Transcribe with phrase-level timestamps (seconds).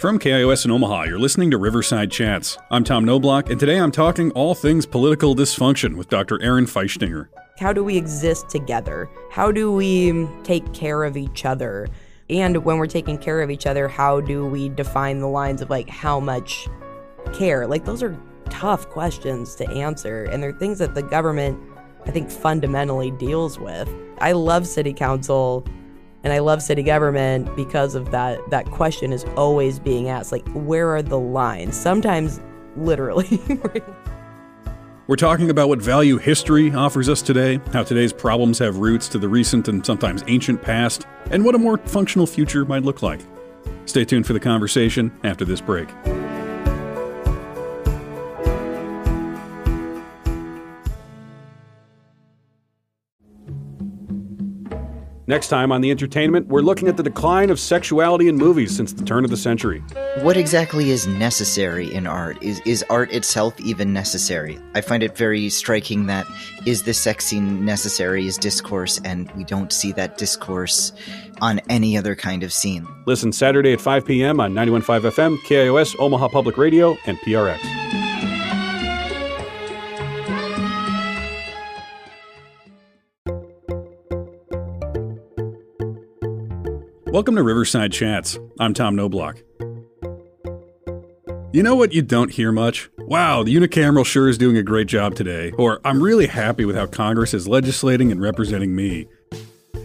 [0.00, 2.56] From KIOS in Omaha, you're listening to Riverside Chats.
[2.70, 6.42] I'm Tom Knoblauch, and today I'm talking all things political dysfunction with Dr.
[6.42, 7.28] Erin Feichtinger.
[7.58, 9.10] How do we exist together?
[9.30, 11.86] How do we take care of each other?
[12.30, 15.68] And when we're taking care of each other, how do we define the lines of
[15.68, 16.66] like how much
[17.34, 17.66] care?
[17.66, 21.60] Like, those are tough questions to answer, and they're things that the government,
[22.06, 23.94] I think, fundamentally deals with.
[24.18, 25.66] I love city council
[26.22, 30.46] and I love city government because of that that question is always being asked like
[30.48, 31.76] where are the lines?
[31.76, 32.40] Sometimes
[32.76, 33.40] literally.
[35.06, 39.18] We're talking about what value history offers us today, how today's problems have roots to
[39.18, 43.20] the recent and sometimes ancient past, and what a more functional future might look like.
[43.86, 45.88] Stay tuned for the conversation after this break.
[55.30, 58.92] Next time on the entertainment, we're looking at the decline of sexuality in movies since
[58.92, 59.78] the turn of the century.
[60.22, 62.42] What exactly is necessary in art?
[62.42, 64.58] Is is art itself even necessary?
[64.74, 66.26] I find it very striking that
[66.66, 70.90] is the sex scene necessary is discourse and we don't see that discourse
[71.40, 72.84] on any other kind of scene.
[73.06, 74.40] Listen Saturday at 5 p.m.
[74.40, 77.99] on 91.5 FM, KIOS, Omaha Public Radio, and PRX.
[87.12, 88.38] Welcome to Riverside Chats.
[88.60, 89.42] I'm Tom Knoblauch.
[91.52, 92.88] You know what you don't hear much?
[92.98, 95.50] Wow, the unicameral sure is doing a great job today.
[95.58, 99.08] Or, I'm really happy with how Congress is legislating and representing me.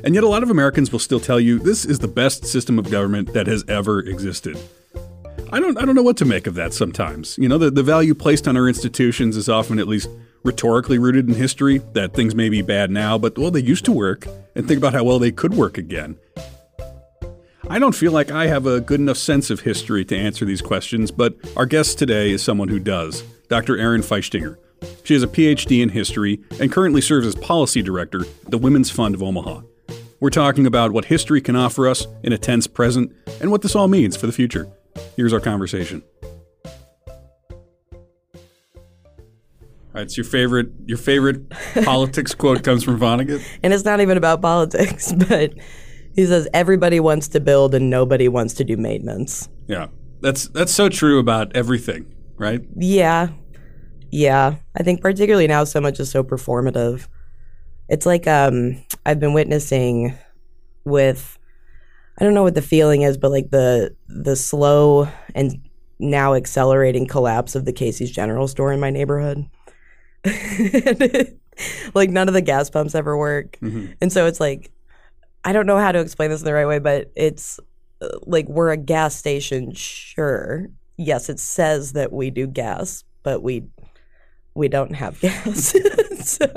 [0.04, 2.78] And yet, a lot of Americans will still tell you this is the best system
[2.78, 4.56] of government that has ever existed.
[5.52, 7.40] I don't, I don't know what to make of that sometimes.
[7.40, 10.10] You know, the, the value placed on our institutions is often at least
[10.44, 13.92] rhetorically rooted in history, that things may be bad now, but well, they used to
[13.92, 16.20] work, and think about how well they could work again.
[17.68, 20.62] I don't feel like I have a good enough sense of history to answer these
[20.62, 23.76] questions, but our guest today is someone who does Dr.
[23.76, 24.58] Erin Feichtinger.
[25.04, 28.92] She has a PhD in history and currently serves as policy director at the Women's
[28.92, 29.62] Fund of Omaha.
[30.20, 33.76] We're talking about what history can offer us in a tense present and what this
[33.76, 34.68] all means for the future.
[35.16, 36.04] Here's our conversation.
[39.96, 41.50] All right, it's your favorite your favorite
[41.84, 43.44] politics quote comes from Vonnegut.
[43.64, 45.54] And it's not even about politics, but
[46.16, 49.50] he says everybody wants to build and nobody wants to do maintenance.
[49.68, 49.88] Yeah.
[50.22, 52.62] That's that's so true about everything, right?
[52.76, 53.30] Yeah.
[54.12, 54.56] Yeah.
[54.76, 57.08] I think particularly now so much is so performative.
[57.90, 60.18] It's like um I've been witnessing
[60.86, 61.38] with
[62.18, 65.60] I don't know what the feeling is, but like the the slow and
[66.00, 69.46] now accelerating collapse of the Casey's General Store in my neighborhood.
[71.94, 73.58] like none of the gas pumps ever work.
[73.62, 73.94] Mm-hmm.
[74.02, 74.72] And so it's like
[75.46, 77.60] I don't know how to explain this in the right way, but it's
[78.02, 80.68] uh, like we're a gas station, sure.
[80.98, 83.68] Yes, it says that we do gas, but we
[84.56, 85.76] we don't have gas.
[86.24, 86.48] so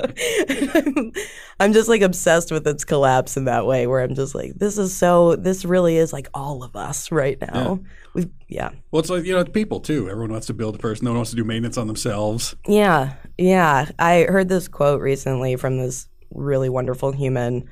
[0.49, 1.11] I'm,
[1.59, 4.79] I'm, just like obsessed with its collapse in that way, where I'm just like, this
[4.79, 5.35] is so.
[5.35, 7.79] This really is like all of us right now.
[7.81, 7.89] Yeah.
[8.15, 8.71] We've yeah.
[8.89, 10.09] Well, it's like you know, people too.
[10.09, 11.05] Everyone wants to build a person.
[11.05, 12.55] No one wants to do maintenance on themselves.
[12.67, 13.91] Yeah, yeah.
[13.99, 17.69] I heard this quote recently from this really wonderful human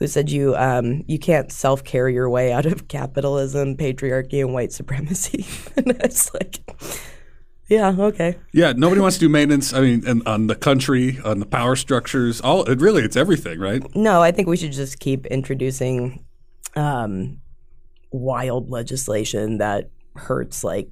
[0.00, 4.52] who said you um, you can't self carry your way out of capitalism, patriarchy, and
[4.52, 5.46] white supremacy.
[5.76, 6.58] and it's like,
[7.68, 8.36] yeah, okay.
[8.52, 9.72] Yeah, nobody wants to do maintenance.
[9.72, 13.60] I mean, and, on the country, on the power structures, all it really, it's everything,
[13.60, 13.82] right?
[13.94, 16.24] No, I think we should just keep introducing
[16.74, 17.40] um,
[18.10, 20.88] wild legislation that hurts like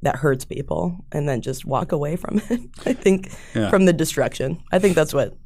[0.00, 2.60] that hurts people and then just walk away from it.
[2.86, 3.70] I think yeah.
[3.70, 4.62] from the destruction.
[4.72, 5.36] I think that's what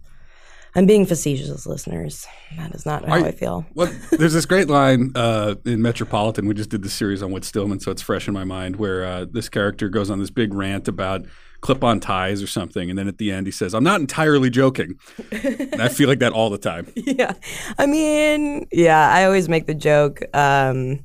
[0.77, 2.27] I'm being facetious, listeners.
[2.59, 3.65] That is not how I, I feel.
[3.75, 6.47] Well, there's this great line uh, in Metropolitan.
[6.47, 8.77] We just did the series on Whit Stillman, so it's fresh in my mind.
[8.77, 11.25] Where uh, this character goes on this big rant about
[11.63, 14.99] clip-on ties or something, and then at the end he says, "I'm not entirely joking."
[15.33, 16.93] I feel like that all the time.
[16.97, 17.33] Yeah,
[17.79, 21.01] I mean, yeah, I always make the joke um,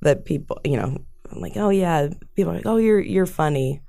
[0.00, 0.98] that people, you know,
[1.30, 3.80] I'm like, "Oh yeah," people are like, "Oh, you're you're funny."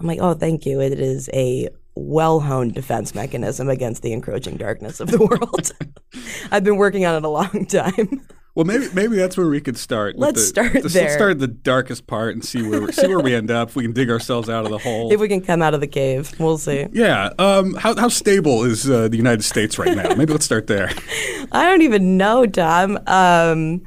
[0.00, 4.56] I'm like, "Oh, thank you." It is a well honed defense mechanism against the encroaching
[4.56, 5.72] darkness of the world.
[6.50, 8.26] I've been working on it a long time.
[8.54, 10.18] Well, maybe maybe that's where we could start.
[10.18, 11.04] Let's the, start the, there.
[11.04, 13.70] Let's start the darkest part and see where see where we end up.
[13.70, 15.10] If we can dig ourselves out of the hole.
[15.10, 16.86] If we can come out of the cave, we'll see.
[16.92, 17.30] Yeah.
[17.38, 20.14] Um, how how stable is uh, the United States right now?
[20.14, 20.90] maybe let's start there.
[21.52, 22.98] I don't even know, Tom.
[23.06, 23.84] Um,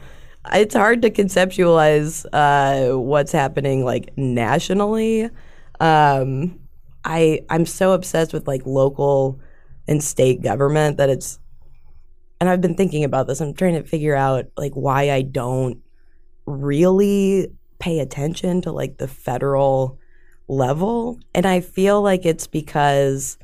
[0.51, 5.29] it's hard to conceptualize uh, what's happening like nationally.
[5.79, 6.59] Um,
[7.05, 9.39] I I'm so obsessed with like local
[9.87, 11.39] and state government that it's
[12.41, 13.39] and I've been thinking about this.
[13.39, 15.81] I'm trying to figure out like why I don't
[16.45, 19.97] really pay attention to like the federal
[20.47, 21.19] level.
[21.33, 23.37] And I feel like it's because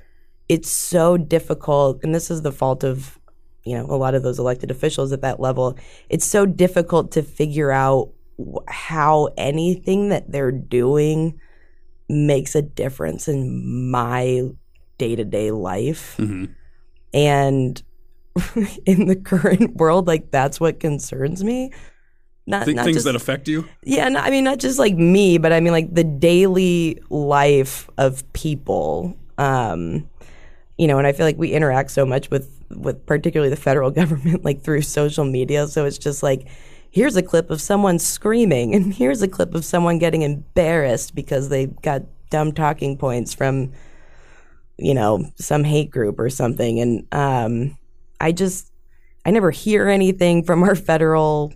[0.50, 3.18] it's so difficult, and this is the fault of,
[3.64, 5.78] you know, a lot of those elected officials at that level.
[6.10, 8.12] It's so difficult to figure out
[8.68, 11.40] how anything that they're doing
[12.12, 14.50] makes a difference in my
[14.98, 16.16] day to day life.
[16.18, 16.46] hmm
[17.14, 17.82] And
[18.86, 21.72] in the current world, like that's what concerns me.
[22.48, 23.68] Not, Th- not things just, that affect you.
[23.84, 27.90] yeah, no, I mean not just like me, but I mean like the daily life
[27.98, 29.16] of people.
[29.38, 30.08] Um,
[30.78, 33.92] you know, and I feel like we interact so much with with particularly the federal
[34.02, 35.68] government, like through social media.
[35.68, 36.48] So it's just like,
[36.92, 41.50] here's a clip of someone screaming, and here's a clip of someone getting embarrassed because
[41.50, 43.72] they got dumb talking points from,
[44.78, 46.80] you know, some hate group or something.
[46.80, 47.78] And um,
[48.20, 48.72] I just,
[49.26, 51.54] I never hear anything from our federal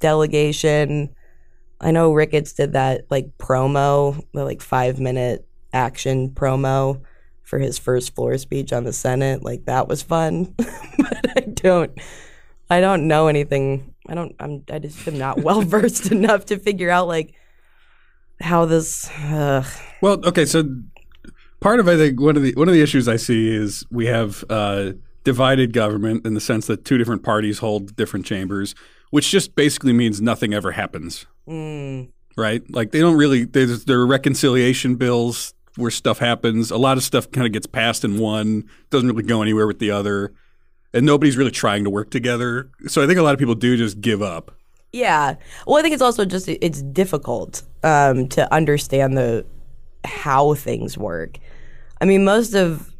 [0.00, 1.14] delegation.
[1.80, 7.00] I know Ricketts did that like promo, the like five minute action promo
[7.42, 9.42] for his first floor speech on the Senate.
[9.42, 11.92] Like that was fun, but I don't,
[12.68, 13.94] I don't know anything.
[14.10, 14.34] I don't.
[14.40, 14.64] I'm.
[14.70, 17.32] I just am not well versed enough to figure out like
[18.40, 19.08] how this.
[19.10, 19.64] Uh,
[20.02, 20.64] Well, okay, so
[21.60, 24.06] part of I think one of the one of the issues I see is we
[24.06, 24.92] have uh,
[25.24, 28.74] divided government in the sense that two different parties hold different chambers,
[29.10, 32.62] which just basically means nothing ever happens, mm, right?
[32.70, 36.70] Like they don't really there's there are reconciliation bills where stuff happens.
[36.70, 39.78] A lot of stuff kind of gets passed in one, doesn't really go anywhere with
[39.78, 40.32] the other,
[40.92, 42.70] and nobody's really trying to work together.
[42.86, 44.52] So I think a lot of people do just give up.
[44.92, 45.36] Yeah.
[45.66, 49.46] Well, I think it's also just it's difficult um, to understand the
[50.04, 51.38] how things work.
[52.00, 52.92] I mean, most of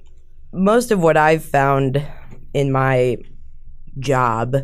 [0.52, 2.06] most of what I've found
[2.54, 3.16] in my
[3.98, 4.56] job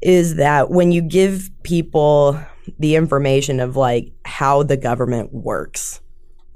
[0.00, 2.38] is that when you give people
[2.78, 6.00] the information of like how the government works,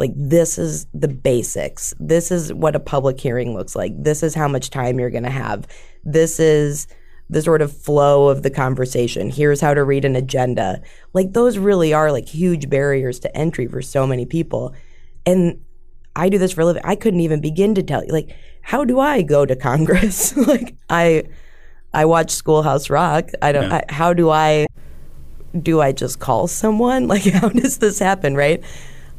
[0.03, 1.95] like this is the basics.
[2.01, 3.93] This is what a public hearing looks like.
[3.97, 5.69] This is how much time you're going to have.
[6.03, 6.89] This is
[7.31, 9.31] the sort of flow of the conversation.
[9.31, 10.83] Here's how to read an agenda.
[11.13, 14.75] Like those really are like huge barriers to entry for so many people.
[15.25, 15.65] And
[16.17, 16.83] I do this for a living.
[16.85, 20.37] I couldn't even begin to tell you like how do I go to Congress?
[20.49, 21.29] like I
[21.95, 23.31] I watch Schoolhouse Rock.
[23.41, 23.83] I don't Yeah.
[23.89, 24.67] I, how do I
[25.57, 27.07] do I just call someone?
[27.13, 28.65] Like how does this happen, right?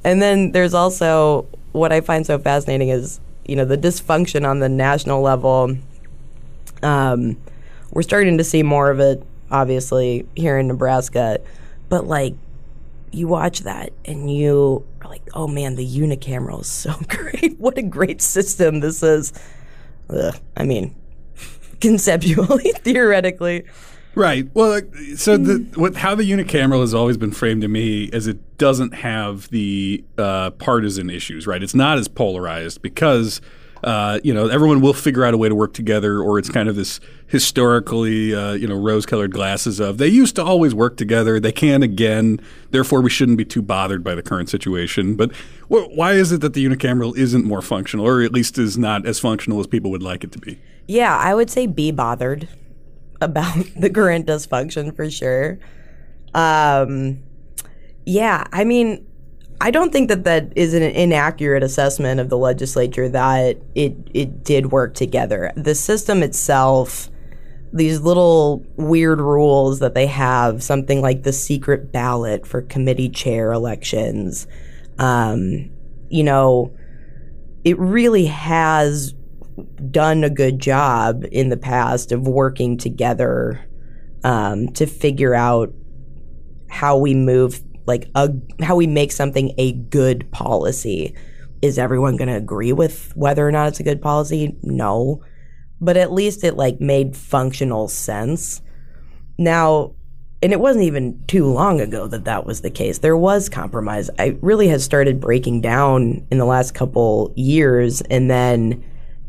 [0.04, 4.60] And then there's also what I find so fascinating is, you know, the dysfunction on
[4.60, 5.78] the national level
[6.84, 7.38] um,
[7.92, 11.40] we're starting to see more of it, obviously, here in Nebraska.
[11.90, 12.36] But like,
[13.12, 17.60] you watch that and you are like, oh man, the unicameral is so great.
[17.60, 19.34] what a great system this is.
[20.10, 20.96] Ugh, I mean,
[21.82, 23.66] conceptually, theoretically.
[24.16, 24.48] Right.
[24.54, 24.82] Well,
[25.16, 28.94] so the what how the unicameral has always been framed to me is it doesn't
[28.94, 31.48] have the uh, partisan issues.
[31.48, 31.64] Right.
[31.64, 33.42] It's not as polarized because.
[33.84, 36.70] Uh, you know, everyone will figure out a way to work together, or it's kind
[36.70, 41.38] of this historically, uh, you know, rose-colored glasses of they used to always work together.
[41.38, 42.40] They can again.
[42.72, 45.16] Therefore, we shouldn't be too bothered by the current situation.
[45.16, 45.36] But
[45.68, 49.06] wh- why is it that the unicameral isn't more functional, or at least is not
[49.06, 50.62] as functional as people would like it to be?
[50.88, 52.48] Yeah, I would say be bothered
[53.24, 55.60] about the current dysfunction for sure.
[56.34, 57.24] Um,
[58.06, 59.06] yeah, I mean,
[59.62, 64.44] I don't think that that is an inaccurate assessment of the legislature that it it
[64.44, 65.52] did work together.
[65.56, 67.10] The system itself,
[67.72, 73.54] these little weird rules that they have, something like the secret ballot for committee chair
[73.54, 74.48] elections,
[75.00, 75.72] um,
[76.10, 76.76] you know,
[77.64, 79.14] it really has
[79.92, 83.66] done a good job in the past of working together
[84.24, 85.74] um, to figure out
[86.70, 88.30] how we move like a
[88.62, 91.16] how we make something a good policy.
[91.62, 94.58] Is everyone going to agree with whether or not it's a good policy?
[94.64, 95.24] No.
[95.80, 98.62] But at least it like made functional sense.
[99.38, 99.96] Now
[100.42, 103.00] and it wasn't even too long ago that that was the case.
[103.00, 104.10] There was compromise.
[104.20, 108.84] I really has started breaking down in the last couple years and then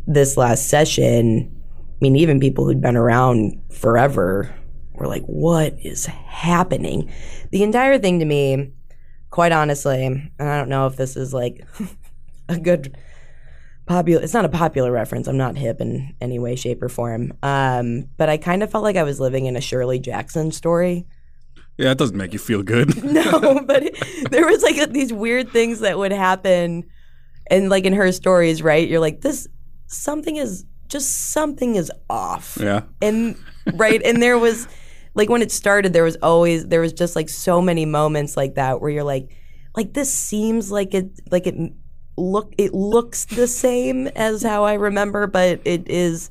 [0.06, 1.50] this last session
[1.90, 4.54] i mean even people who'd been around forever
[4.94, 7.10] were like what is happening
[7.50, 8.72] the entire thing to me
[9.30, 11.66] quite honestly and i don't know if this is like
[12.48, 12.96] a good
[13.86, 17.32] popular it's not a popular reference i'm not hip in any way shape or form
[17.42, 21.06] um, but i kind of felt like i was living in a shirley jackson story
[21.76, 23.02] Yeah, it doesn't make you feel good.
[23.20, 26.84] no, but it, there was like these weird things that would happen,
[27.50, 28.88] and like in her stories, right?
[28.88, 29.48] You're like, this
[29.86, 32.82] something is just something is off, yeah.
[33.00, 33.36] and
[33.74, 34.68] right, and there was
[35.14, 38.54] like when it started, there was always there was just like so many moments like
[38.54, 39.30] that where you're like,
[39.76, 41.54] like this seems like it like it
[42.16, 46.30] look it looks the same as how I remember, but it is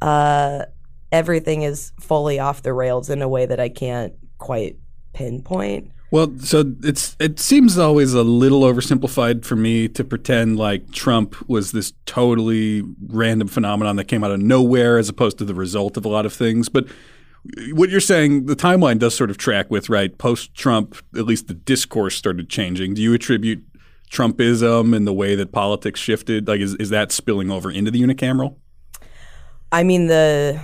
[0.00, 0.64] uh
[1.12, 4.76] everything is fully off the rails in a way that I can't quite
[5.12, 5.92] pinpoint.
[6.12, 11.48] Well, so it's it seems always a little oversimplified for me to pretend like Trump
[11.48, 15.96] was this totally random phenomenon that came out of nowhere as opposed to the result
[15.96, 16.68] of a lot of things.
[16.68, 16.86] But
[17.72, 20.96] what you're saying, the timeline does sort of track with right post Trump.
[21.16, 22.92] At least the discourse started changing.
[22.92, 23.64] Do you attribute
[24.10, 26.46] Trumpism and the way that politics shifted?
[26.46, 28.56] Like, is is that spilling over into the unicameral?
[29.72, 30.60] I mean the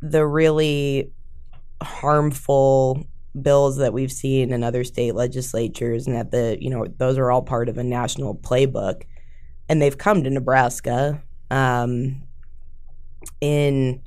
[0.00, 1.12] the really
[1.82, 3.06] harmful
[3.40, 7.30] bills that we've seen in other state legislatures and that the you know those are
[7.30, 9.02] all part of a national playbook
[9.68, 12.22] and they've come to Nebraska um,
[13.40, 14.02] in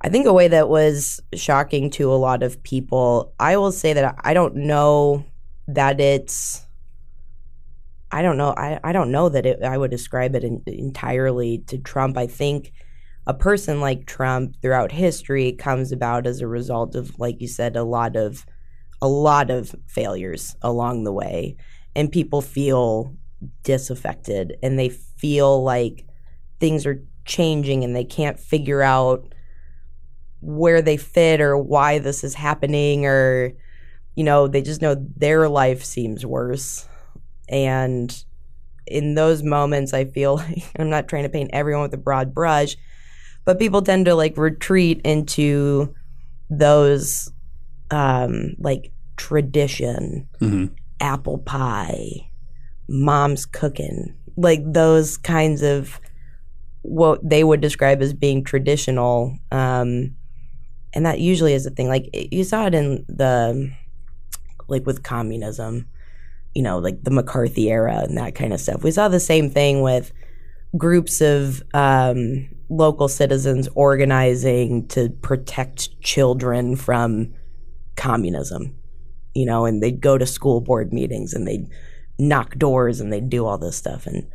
[0.00, 3.32] I think a way that was shocking to a lot of people.
[3.40, 5.24] I will say that I don't know
[5.68, 6.64] that it's
[8.12, 11.58] I don't know I, I don't know that it, I would describe it in, entirely
[11.66, 12.16] to Trump.
[12.16, 12.72] I think
[13.26, 17.76] a person like Trump throughout history comes about as a result of, like you said,
[17.76, 18.46] a lot of
[19.02, 21.56] a lot of failures along the way,
[21.94, 23.14] and people feel
[23.62, 26.06] disaffected and they feel like
[26.60, 29.34] things are changing and they can't figure out
[30.40, 33.52] where they fit or why this is happening or
[34.14, 36.88] you know they just know their life seems worse.
[37.48, 38.24] And
[38.86, 42.32] in those moments i feel like i'm not trying to paint everyone with a broad
[42.32, 42.76] brush
[43.46, 45.94] but people tend to like retreat into
[46.50, 47.32] those
[47.90, 50.74] um like tradition Mm-hmm.
[51.00, 52.28] apple pie
[52.88, 55.98] mom's cooking like those kinds of
[56.82, 60.14] what they would describe as being traditional um
[60.92, 63.72] and that usually is a thing like you saw it in the
[64.68, 65.88] like with communism
[66.54, 69.50] you know like the mccarthy era and that kind of stuff we saw the same
[69.50, 70.12] thing with
[70.76, 77.32] groups of um, local citizens organizing to protect children from
[77.96, 78.74] communism
[79.34, 81.68] you know and they'd go to school board meetings and they'd
[82.18, 84.06] knock doors and they'd do all this stuff.
[84.06, 84.26] And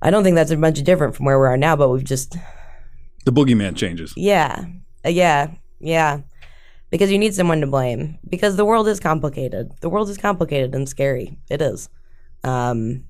[0.00, 2.04] i don't think that's a bunch of different from where we are now but we've
[2.04, 2.36] just
[3.24, 4.14] The boogeyman changes.
[4.16, 4.64] yeah.
[5.04, 5.52] Uh, yeah.
[5.80, 6.20] Yeah.
[6.90, 8.18] Because you need someone to blame.
[8.28, 9.72] Because the world is complicated.
[9.80, 11.38] The world is complicated and scary.
[11.50, 11.88] It is.
[12.44, 13.04] Um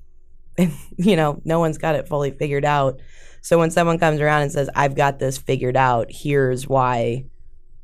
[0.97, 2.99] you know no one's got it fully figured out
[3.41, 6.07] so when someone comes around and says i've got this figured out.
[6.09, 7.25] Here's why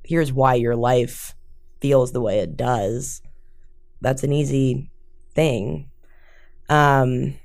[0.03, 1.35] here's why your life
[1.81, 3.21] feels the way it does
[4.01, 4.89] that's an easy
[5.33, 5.89] thing.
[6.69, 7.35] Um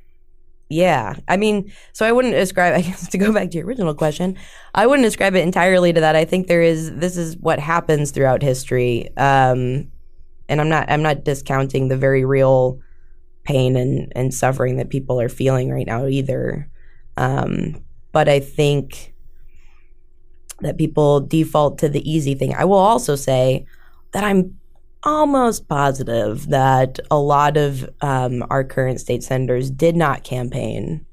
[0.69, 1.17] yeah.
[1.29, 4.37] I mean so i wouldn't describe i guess to go back to your original question
[4.75, 6.17] i wouldn't describe it entirely to that.
[6.17, 9.15] I think there is this is what happens throughout history.
[9.17, 9.91] Um
[10.49, 12.81] and i'm not i'm not discounting the very real
[13.45, 16.69] pain and and suffering that people are feeling right now either.
[17.17, 19.15] Um but i think
[20.61, 23.67] that people default to the easy thing i will also say
[24.13, 24.57] that i'm
[25.05, 31.05] almost positive that a lot of um, our current state senators did not campaign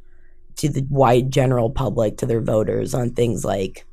[0.59, 3.85] to the wide general public, to their voters, on things like,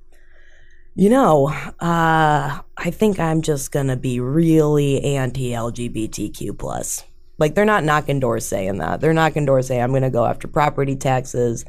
[0.94, 1.48] you know,
[1.80, 7.04] uh, I think I'm just gonna be really anti-LGBTQ plus.
[7.38, 9.00] Like they're not knocking doors saying that.
[9.00, 11.64] They're knocking doors saying I'm gonna go after property taxes.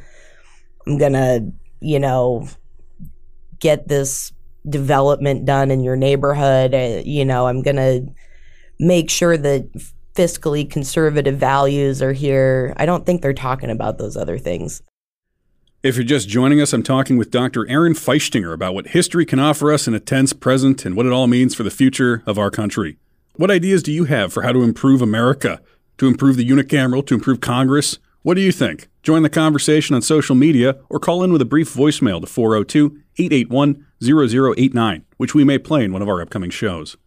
[0.88, 1.52] I'm gonna,
[1.82, 2.48] you know,
[3.60, 4.32] get this
[4.70, 6.74] development done in your neighborhood.
[6.74, 8.06] Uh, you know, I'm going to
[8.80, 9.70] make sure that
[10.16, 12.74] fiscally conservative values are here.
[12.78, 14.82] I don't think they're talking about those other things.
[15.84, 17.68] If you're just joining us, I'm talking with Dr.
[17.70, 21.12] Erin Feichtinger about what history can offer us in a tense present and what it
[21.12, 22.98] all means for the future of our country.
[23.36, 25.62] What ideas do you have for how to improve America,
[26.00, 28.00] to improve the unicameral, to improve Congress?
[28.28, 28.90] What do you think?
[29.04, 33.00] Join the conversation on social media or call in with a brief voicemail to 402
[33.18, 36.98] 881 0089, which we may play in one of our upcoming shows.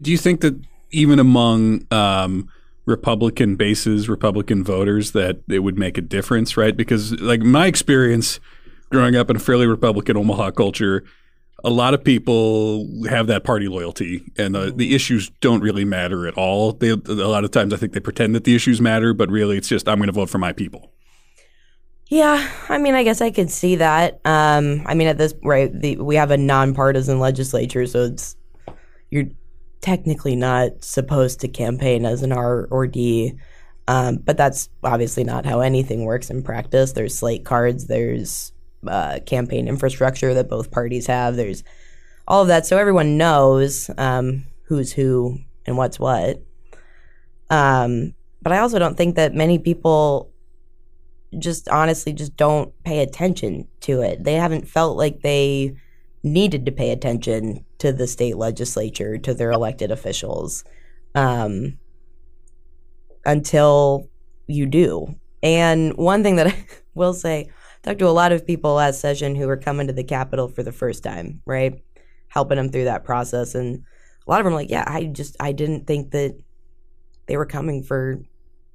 [0.00, 0.54] Do you think that
[0.92, 2.48] even among um,
[2.86, 6.76] Republican bases, Republican voters, that it would make a difference, right?
[6.76, 8.38] Because, like, my experience
[8.90, 11.02] growing up in a fairly Republican Omaha culture,
[11.64, 16.28] a lot of people have that party loyalty, and the, the issues don't really matter
[16.28, 16.72] at all.
[16.72, 19.56] They, a lot of times, I think they pretend that the issues matter, but really,
[19.56, 20.92] it's just I'm going to vote for my people.
[22.08, 24.20] Yeah, I mean, I guess I could see that.
[24.26, 28.36] Um, I mean, at this right, the, we have a nonpartisan legislature, so it's
[29.10, 29.24] you're
[29.80, 33.32] technically not supposed to campaign as an R or D,
[33.88, 36.92] um, but that's obviously not how anything works in practice.
[36.92, 38.52] There's slate cards, there's
[38.88, 41.36] uh, campaign infrastructure that both parties have.
[41.36, 41.64] There's
[42.26, 46.42] all of that, so everyone knows um, who's who and what's what.
[47.50, 50.30] Um, but I also don't think that many people
[51.38, 54.24] just honestly just don't pay attention to it.
[54.24, 55.76] They haven't felt like they
[56.22, 60.64] needed to pay attention to the state legislature, to their elected officials,
[61.14, 61.78] um,
[63.24, 64.08] until
[64.46, 65.14] you do.
[65.42, 67.50] And one thing that I will say,
[67.84, 70.62] talked to a lot of people last session who were coming to the Capitol for
[70.62, 71.82] the first time, right?
[72.28, 73.54] Helping them through that process.
[73.54, 73.84] And
[74.26, 76.36] a lot of them like, yeah, I just, I didn't think that
[77.26, 78.20] they were coming for,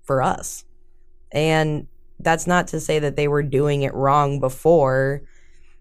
[0.03, 0.63] for us.
[1.31, 1.87] And
[2.19, 5.23] that's not to say that they were doing it wrong before.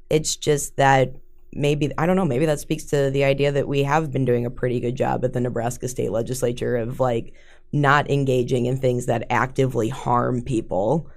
[0.08, 1.14] It's just that
[1.52, 4.46] maybe I don't know, maybe that speaks to the idea that we have been doing
[4.46, 7.34] a pretty good job at the Nebraska state legislature of like
[7.72, 11.10] not engaging in things that actively harm people.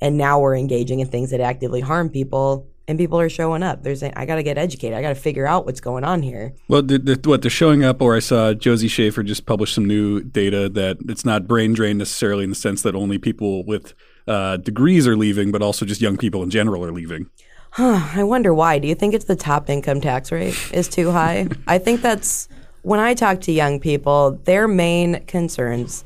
[0.00, 3.82] And now we're engaging in things that actively harm people and people are showing up.
[3.82, 4.96] They're saying, I got to get educated.
[4.96, 6.54] I got to figure out what's going on here.
[6.68, 9.86] Well, the, the, what they're showing up, or I saw Josie Schafer just publish some
[9.86, 13.94] new data that it's not brain drain necessarily in the sense that only people with
[14.26, 17.30] uh, degrees are leaving, but also just young people in general are leaving.
[17.70, 18.78] Huh, I wonder why.
[18.78, 21.48] Do you think it's the top income tax rate is too high?
[21.66, 22.48] I think that's
[22.82, 26.04] when I talk to young people, their main concerns.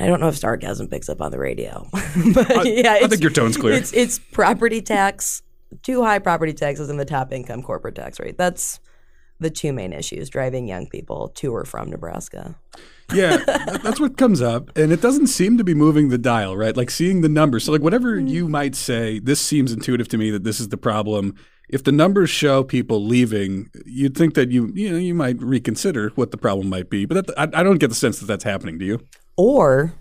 [0.00, 1.86] I don't know if sarcasm picks up on the radio,
[2.34, 3.74] but I, yeah, I think your tone's clear.
[3.74, 5.42] It's, it's property tax,
[5.82, 8.38] too high property taxes, and the top income corporate tax rate.
[8.38, 8.80] That's
[9.38, 12.56] the two main issues driving young people to or from Nebraska
[13.12, 13.36] yeah,
[13.82, 16.76] that's what comes up, and it doesn't seem to be moving the dial, right?
[16.76, 17.64] Like seeing the numbers.
[17.64, 18.28] So, like whatever mm.
[18.28, 21.34] you might say, this seems intuitive to me that this is the problem.
[21.68, 26.10] If the numbers show people leaving, you'd think that you you know you might reconsider
[26.10, 27.04] what the problem might be.
[27.04, 28.78] But that, I, I, don't get the sense that that's happening.
[28.78, 29.00] Do you?
[29.42, 29.94] Or,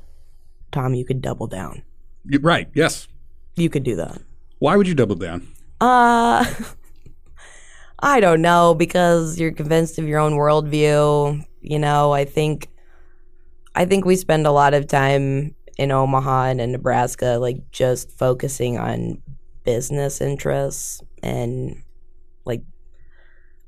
[0.70, 1.84] Tom, you could double down.
[2.26, 2.68] You, right?
[2.74, 3.08] Yes.
[3.56, 4.22] You could do that.
[4.58, 5.48] Why would you double down?
[5.80, 6.46] Uh.
[8.02, 11.46] I don't know because you're convinced of your own worldview.
[11.62, 12.68] You know, I think
[13.76, 18.12] I think we spend a lot of time in Omaha and in Nebraska, like just
[18.12, 19.22] focusing on
[19.64, 21.82] business interests and
[22.44, 22.64] like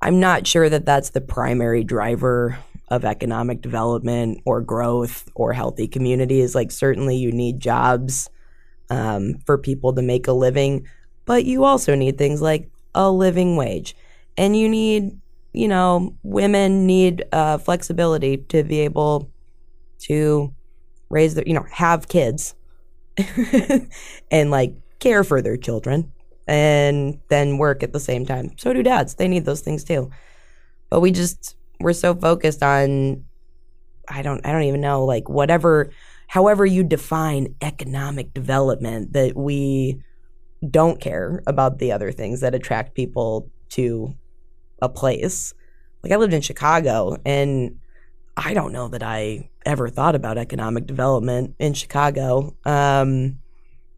[0.01, 2.57] I'm not sure that that's the primary driver
[2.91, 6.53] of economic development or growth or healthy communities.
[6.53, 8.29] Like certainly you need jobs
[8.91, 10.85] um, for people to make a living,
[11.25, 13.95] but you also need things like a living wage,
[14.37, 15.17] and you need
[15.53, 19.31] you know women need uh, flexibility to be able
[19.99, 20.53] to
[21.09, 22.55] raise their, you know, have kids
[24.31, 26.11] and like care for their children
[26.47, 28.51] and then work at the same time.
[28.57, 29.15] So do dads.
[29.15, 30.09] They need those things too.
[30.89, 33.23] But we just we're so focused on
[34.07, 35.91] I don't I don't even know like whatever
[36.27, 40.01] however you define economic development that we
[40.69, 44.13] don't care about the other things that attract people to
[44.81, 45.53] a place.
[46.03, 47.79] Like I lived in Chicago and
[48.37, 52.55] I don't know that I ever thought about economic development in Chicago.
[52.65, 53.39] Um,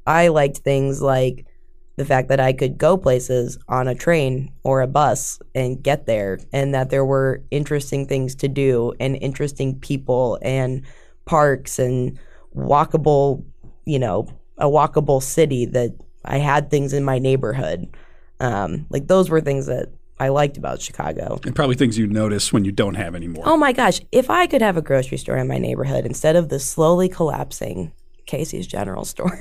[0.06, 1.46] I liked things like
[1.95, 6.06] the fact that I could go places on a train or a bus and get
[6.06, 10.84] there, and that there were interesting things to do and interesting people and
[11.25, 12.17] parks and
[12.56, 13.43] walkable,
[13.86, 14.27] you know,
[14.58, 17.95] a walkable city that I had things in my neighborhood.
[18.39, 21.39] Um, like those were things that I liked about Chicago.
[21.45, 23.43] And probably things you notice when you don't have anymore.
[23.45, 26.49] Oh my gosh, if I could have a grocery store in my neighborhood instead of
[26.49, 27.91] the slowly collapsing
[28.25, 29.38] Casey's General Store,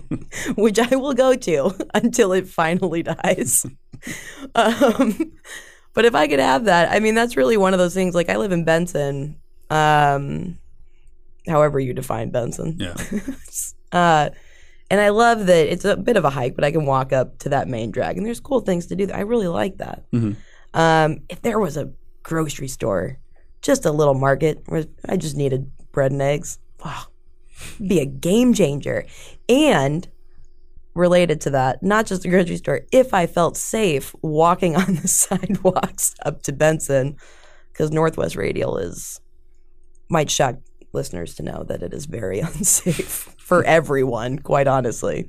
[0.56, 3.66] which I will go to until it finally dies.
[4.54, 5.32] um,
[5.94, 8.14] but if I could have that, I mean, that's really one of those things.
[8.14, 9.36] Like, I live in Benson,
[9.70, 10.58] um,
[11.46, 12.76] however you define Benson.
[12.78, 12.96] Yeah.
[13.92, 14.30] uh,
[14.90, 17.38] and I love that it's a bit of a hike, but I can walk up
[17.40, 19.08] to that main drag, and there's cool things to do.
[19.12, 20.04] I really like that.
[20.12, 20.32] Mm-hmm.
[20.78, 21.92] Um, if there was a
[22.22, 23.18] grocery store,
[23.62, 27.04] just a little market where I just needed bread and eggs, wow,
[27.84, 29.04] be a game changer.
[29.48, 30.08] And
[30.94, 35.08] related to that, not just the grocery store, if I felt safe walking on the
[35.08, 37.16] sidewalks up to Benson,
[37.72, 39.20] because Northwest Radial is
[40.08, 40.56] might shock
[40.92, 45.28] listeners to know that it is very unsafe for everyone, quite honestly.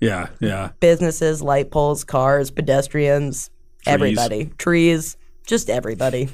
[0.00, 0.70] Yeah, yeah.
[0.80, 3.50] Businesses, light poles, cars, pedestrians,
[3.84, 3.94] trees.
[3.94, 6.28] everybody, trees, just everybody.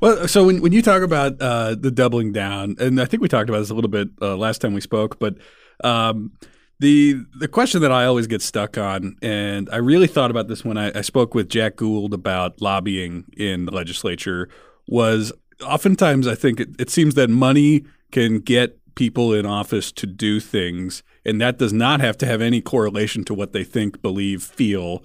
[0.00, 3.28] well, so when, when you talk about uh, the doubling down, and I think we
[3.28, 5.36] talked about this a little bit uh, last time we spoke, but
[5.84, 6.32] um,
[6.80, 10.64] the the question that I always get stuck on, and I really thought about this
[10.64, 14.48] when I, I spoke with Jack Gould about lobbying in the legislature,
[14.86, 15.32] was
[15.62, 20.40] oftentimes I think it, it seems that money can get people in office to do
[20.40, 24.42] things, and that does not have to have any correlation to what they think, believe,
[24.42, 25.02] feel.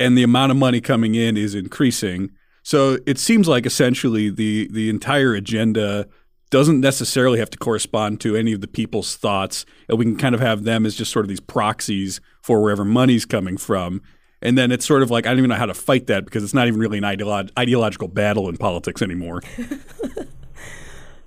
[0.00, 2.30] And the amount of money coming in is increasing.
[2.68, 6.06] So it seems like essentially the the entire agenda
[6.50, 10.34] doesn't necessarily have to correspond to any of the people's thoughts, and we can kind
[10.34, 14.02] of have them as just sort of these proxies for wherever money's coming from.
[14.42, 16.44] And then it's sort of like I don't even know how to fight that because
[16.44, 19.40] it's not even really an ideolo- ideological battle in politics anymore.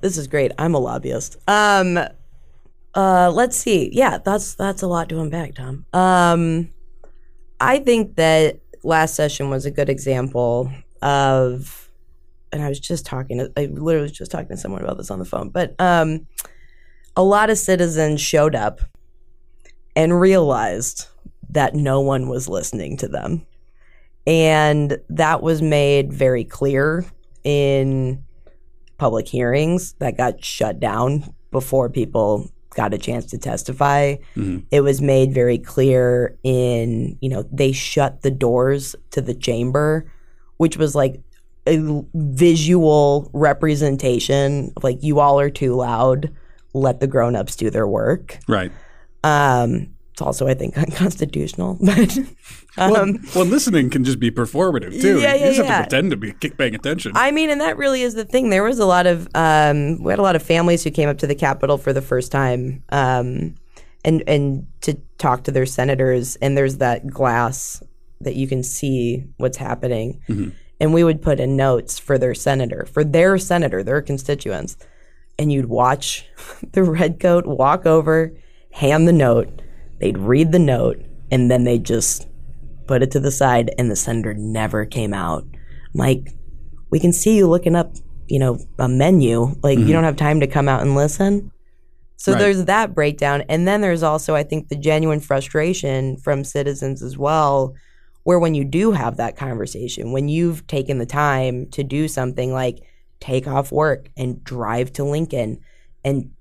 [0.02, 0.52] This is great.
[0.58, 1.38] I'm a lobbyist.
[1.48, 2.00] Um,
[2.96, 3.92] uh, let's see.
[3.94, 5.86] Yeah, that's that's a lot to unpack, Tom.
[5.94, 6.72] Um,
[7.60, 10.72] I think that last session was a good example
[11.02, 11.90] of,
[12.52, 13.40] and I was just talking.
[13.40, 15.50] To, I literally was just talking to someone about this on the phone.
[15.50, 16.28] But um,
[17.16, 18.82] a lot of citizens showed up
[19.96, 21.08] and realized
[21.50, 23.46] that no one was listening to them,
[24.26, 27.06] and that was made very clear
[27.44, 28.24] in
[28.98, 34.16] public hearings that got shut down before people got a chance to testify.
[34.38, 34.64] Mhm.
[34.72, 40.06] It was made very clear in, you know, they shut the doors to the chamber,
[40.62, 41.20] which was like
[41.66, 46.32] a visual representation of like, you all are too loud,
[46.76, 48.38] let the grown-ups do their work.
[48.48, 48.72] Right.
[49.24, 52.16] Um, it's also, I think, unconstitutional, but
[52.78, 55.20] Well, um, well, listening can just be performative too.
[55.20, 57.14] Yeah, you yeah, just have to pretend to be paying attention.
[57.16, 58.52] I mean, and that really is the thing.
[58.52, 61.18] There was a lot of um, we had a lot of families who came up
[61.18, 63.56] to the Capitol for the first time, um,
[64.06, 66.36] and and to talk to their senators.
[66.36, 67.82] And there's that glass
[68.24, 70.22] that you can see what's happening.
[70.30, 70.50] Mm-hmm.
[70.80, 74.78] And we would put in notes for their senator, for their senator, their constituents,
[75.38, 76.26] and you'd watch
[76.72, 78.34] the redcoat walk over,
[78.72, 79.62] hand the note.
[80.00, 82.28] They'd read the note, and then they'd just
[82.88, 85.44] put it to the side, and the senator never came out.
[85.44, 86.34] I'm like,
[86.90, 87.96] we can see you looking up,
[88.28, 89.56] you know, a menu.
[89.64, 89.94] Like you mm-hmm.
[89.94, 91.52] don't have time to come out and listen.
[92.18, 92.40] So Right.
[92.40, 93.44] there's that breakdown.
[93.50, 97.74] And then there's also, I think, the genuine frustration from citizens as well,
[98.24, 102.54] where when you do have that conversation, when you've taken the time to do something
[102.54, 102.80] like
[103.20, 105.60] take off work and drive to Lincoln
[106.04, 106.32] and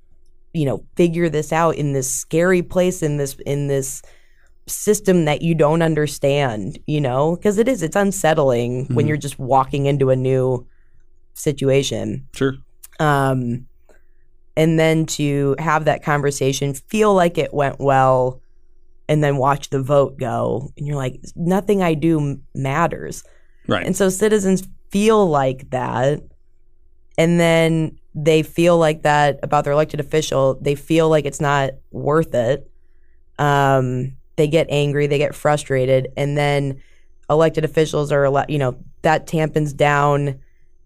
[0.53, 4.03] you know figure this out in this scary place in this in this
[4.67, 9.09] system that you don't understand you know because it is it's unsettling when Mhm.
[9.09, 10.67] you're just walking into a new
[11.35, 12.55] situation sure.
[12.99, 13.67] um,
[14.57, 18.40] and then to have that conversation feel like it went well
[19.11, 20.73] and then watch the vote go.
[20.79, 23.25] And you're like nothing i do matters.
[23.67, 23.85] Right.
[23.85, 26.23] and so citizens feel like that.
[27.19, 30.59] And then they feel like that about their elected official.
[30.61, 32.71] They feel like it's not worth it.
[33.39, 36.81] Um, they get angry they get frustrated and then
[37.29, 40.39] elected officials are you know that tampens down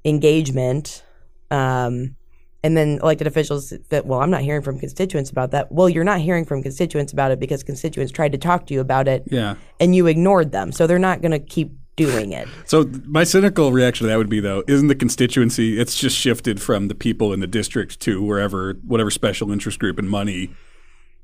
[0.04, 1.04] engagement.
[1.50, 2.16] Um,
[2.64, 6.02] and then elected officials that well i'm not hearing from constituents about that well you're
[6.02, 9.22] not hearing from constituents about it because constituents tried to talk to you about it
[9.30, 9.54] yeah.
[9.78, 13.70] and you ignored them so they're not going to keep doing it So my cynical
[13.70, 15.78] reaction to that would be though, isn't the constituency?
[15.78, 19.96] It's just shifted from the people in the district to wherever, whatever special interest group
[19.98, 20.50] and money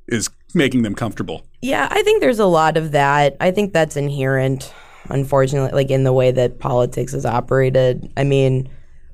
[0.07, 1.44] is making them comfortable.
[1.62, 3.37] Yeah, I think there's a lot of that.
[3.40, 4.72] I think that's inherent,
[5.09, 8.12] unfortunately, like in the way that politics is operated.
[8.16, 8.68] I mean,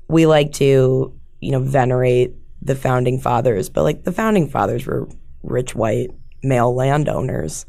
[0.07, 5.07] we like to, you know, venerate the founding fathers, but like the founding fathers were
[5.43, 6.09] rich white
[6.43, 7.65] male landowners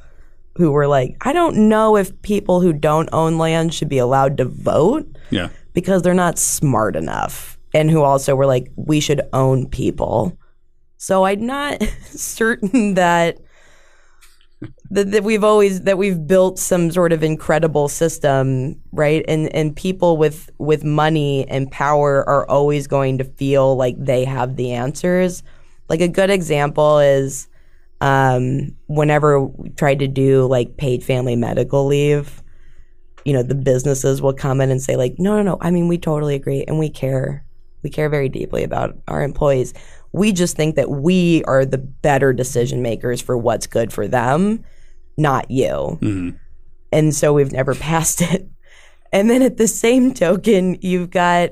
[0.56, 4.36] who were like, I don't know if people who don't own land should be allowed
[4.38, 5.50] to vote Yeah.
[5.72, 10.36] because they're not smart enough and who also were like we should own people
[10.96, 13.38] so i'm not certain that
[14.90, 19.24] that, that we've always that we've built some sort of incredible system right?
[19.28, 24.24] And and people with with money and power are always going to feel like they
[24.24, 25.42] have the answers.
[25.88, 27.48] Like a good example is
[28.00, 32.42] um whenever we tried to do like paid family medical leave
[33.24, 35.58] you know the businesses will come in and say like no no no.
[35.60, 37.44] I mean we totally agree and we care.
[37.82, 39.72] We care very deeply about our employees
[40.12, 44.64] we just think that we are the better decision makers for what's good for them
[45.16, 45.98] not you.
[46.00, 46.30] Hmm
[46.92, 48.48] and so we've never passed it.
[49.12, 51.50] And then at the same token you've got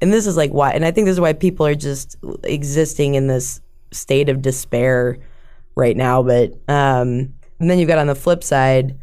[0.00, 3.14] and this is like why and i think this is why people are just existing
[3.14, 3.60] in this
[3.92, 5.18] state of despair
[5.74, 8.98] right now but um and then you've got on the flip side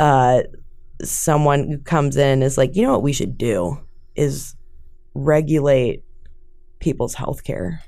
[0.00, 0.42] uh
[1.02, 3.78] someone who comes in and is like you know what we should do
[4.14, 4.54] is
[5.14, 6.02] regulate
[6.80, 7.82] people's health care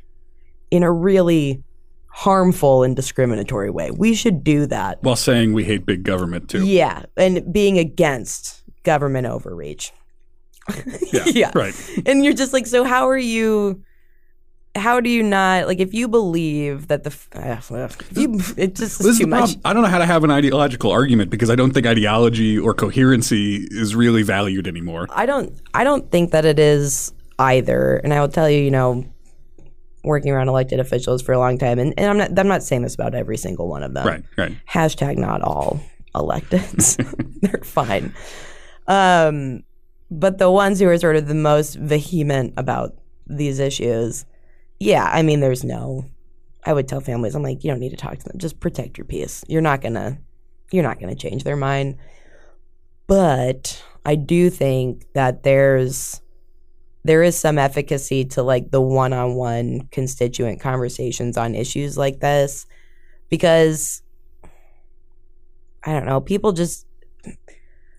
[0.75, 1.63] in a really
[2.09, 6.65] harmful and discriminatory way we should do that While saying we hate big government too.
[6.65, 9.93] yeah, and being against government overreach.
[11.13, 11.25] Yeah.
[11.27, 11.51] yeah.
[11.55, 11.75] Right.
[12.07, 13.83] And you're just like, so how are you
[14.77, 17.89] how do you not like if you believe that the f- uh,
[18.21, 19.57] you it just This is too much.
[19.65, 22.75] I don't know how to have an ideological argument because I don't think ideology or
[22.75, 25.07] coherency is really valued anymore.
[25.11, 27.97] I don't I don't think that it is either.
[27.99, 29.05] And I will tell you, you know,
[30.05, 32.83] working around elected officials for a long time, and, and I'm not I'm not saying
[32.83, 34.07] this about every single one of them.
[34.07, 34.57] Right, right.
[34.69, 35.81] Hashtag not all
[36.15, 36.97] electeds.
[37.41, 38.15] They're fine.
[38.87, 39.63] Um,
[40.11, 42.95] but the ones who are sort of the most vehement about
[43.27, 44.25] these issues,
[44.79, 46.07] yeah, I mean, there's no.
[46.67, 48.39] I would tell families, I'm like, you don't need to talk to them.
[48.39, 49.45] Just protect your peace.
[49.49, 50.19] You're not gonna,
[50.73, 51.99] you're not gonna change their mind.
[53.07, 56.23] But I do think that there's,
[57.05, 62.67] there is some efficacy to like the one-on-one constituent conversations on issues like this,
[63.29, 64.03] because
[65.85, 66.87] I don't know, people just.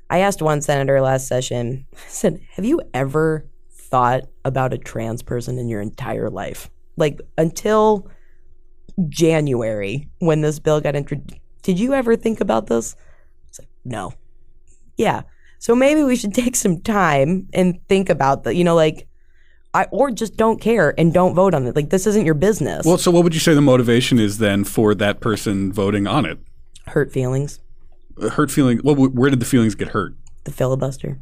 [0.10, 1.86] I asked one senator last session.
[1.94, 6.70] I said, "Have you ever thought about a trans person in your entire life?
[6.98, 8.10] Like until
[9.10, 12.96] January when this bill got introduced, did you ever think about this?"
[13.60, 14.13] Like, "No."
[14.98, 15.24] Yeah.
[15.60, 19.08] So maybe we should take some time and think about the, you know, like
[19.74, 21.76] I or just don't care and don't vote on it.
[21.76, 22.86] Like this isn't your business.
[22.86, 26.26] Well, so what would you say the motivation is then for that person voting on
[26.26, 26.39] it?
[26.88, 27.60] Hurt feelings.
[28.22, 28.80] Uh, Hurt feeling.
[28.84, 30.15] Well, where did the feelings get hurt?
[30.46, 31.20] The filibuster.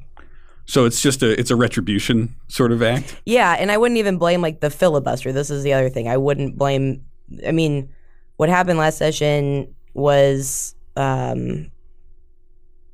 [0.65, 3.19] So it's just a it's a retribution sort of act.
[3.25, 5.31] Yeah, and I wouldn't even blame like the filibuster.
[5.31, 6.07] This is the other thing.
[6.07, 7.03] I wouldn't blame.
[7.45, 7.89] I mean,
[8.37, 11.71] what happened last session was, um,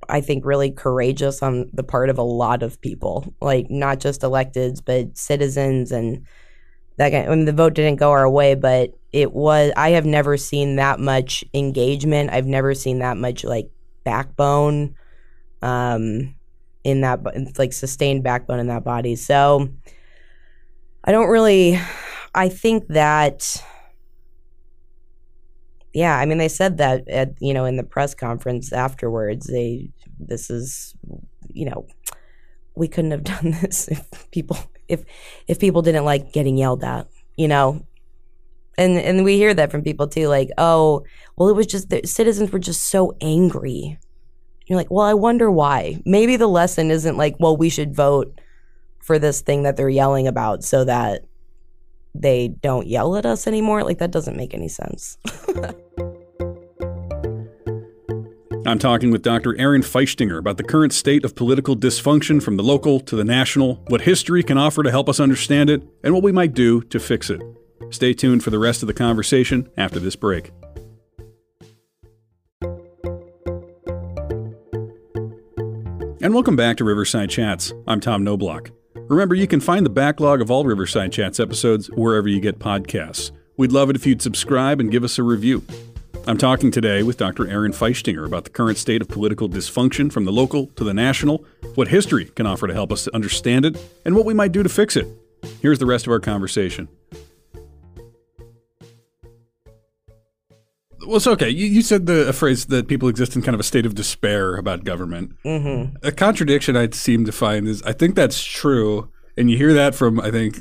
[0.10, 4.22] I think, really courageous on the part of a lot of people, like not just
[4.22, 6.26] electeds, but citizens and
[6.98, 7.12] that.
[7.12, 9.72] Kind I mean, the vote didn't go our way, but it was.
[9.78, 12.32] I have never seen that much engagement.
[12.32, 13.70] I've never seen that much like
[14.04, 14.96] backbone.
[15.62, 16.36] Um,
[16.84, 17.20] in that
[17.58, 19.16] like sustained backbone in that body.
[19.16, 19.70] So
[21.04, 21.80] I don't really
[22.34, 23.64] I think that
[25.94, 29.90] yeah, I mean they said that at you know in the press conference afterwards they
[30.20, 30.96] this is
[31.50, 31.88] you know
[32.76, 35.04] we couldn't have done this if people if
[35.48, 37.86] if people didn't like getting yelled at, you know.
[38.78, 41.04] And and we hear that from people too like, "Oh,
[41.36, 44.00] well it was just the citizens were just so angry."
[44.66, 46.00] You're like, well, I wonder why.
[46.06, 48.40] Maybe the lesson isn't like, well, we should vote
[49.00, 51.26] for this thing that they're yelling about so that
[52.20, 53.84] they don't yell at us anymore.
[53.84, 55.18] Like, that doesn't make any sense.
[58.66, 59.58] I'm talking with Dr.
[59.58, 63.76] Erin Feichtinger about the current state of political dysfunction from the local to the national,
[63.88, 67.00] what history can offer to help us understand it, and what we might do to
[67.00, 67.42] fix it.
[67.90, 70.52] Stay tuned for the rest of the conversation after this break.
[76.22, 77.74] And welcome back to Riverside Chats.
[77.88, 78.70] I'm Tom Knoblauch.
[79.10, 83.32] Remember, you can find the backlog of all Riverside Chats episodes wherever you get podcasts.
[83.58, 85.64] We'd love it if you'd subscribe and give us a review.
[86.28, 87.48] I'm talking today with Dr.
[87.48, 91.44] Erin Feichtinger about the current state of political dysfunction from the local to the national,
[91.74, 94.62] what history can offer to help us to understand it, and what we might do
[94.62, 95.08] to fix it.
[95.60, 96.88] Here's the rest of our conversation.
[101.06, 101.50] Well, it's okay.
[101.50, 103.96] You, you said the a phrase that people exist in kind of a state of
[103.96, 105.36] despair about government.
[105.44, 105.96] mm-hmm.
[106.06, 109.96] A contradiction I seem to find is I think that's true, and you hear that
[109.96, 110.58] from I think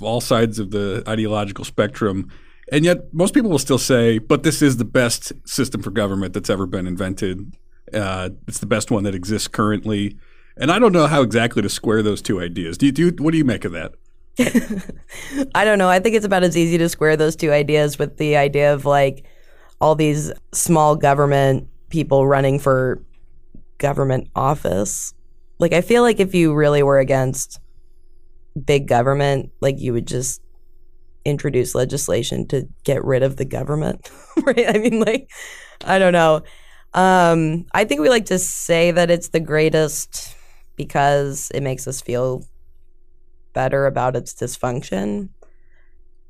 [0.00, 2.30] all sides of the ideological spectrum,
[2.70, 6.32] and yet most people will still say, "But this is the best system for government
[6.34, 7.54] that's ever been invented.
[7.92, 10.16] Uh, it's the best one that exists currently."
[10.56, 12.76] And I don't know how exactly to square those two ideas.
[12.76, 13.94] Do you, do you, what do you make of that?
[15.54, 15.88] I don't know.
[15.88, 18.84] I think it's about as easy to square those two ideas with the idea of
[18.84, 19.24] like
[19.82, 23.02] all these small government people running for
[23.78, 25.12] government office.
[25.58, 27.58] Like, I feel like if you really were against
[28.64, 30.40] big government, like you would just
[31.24, 34.08] introduce legislation to get rid of the government,
[34.44, 34.68] right?
[34.68, 35.28] I mean, like,
[35.84, 36.42] I don't know.
[36.94, 40.36] Um, I think we like to say that it's the greatest
[40.76, 42.44] because it makes us feel
[43.52, 45.30] better about its dysfunction.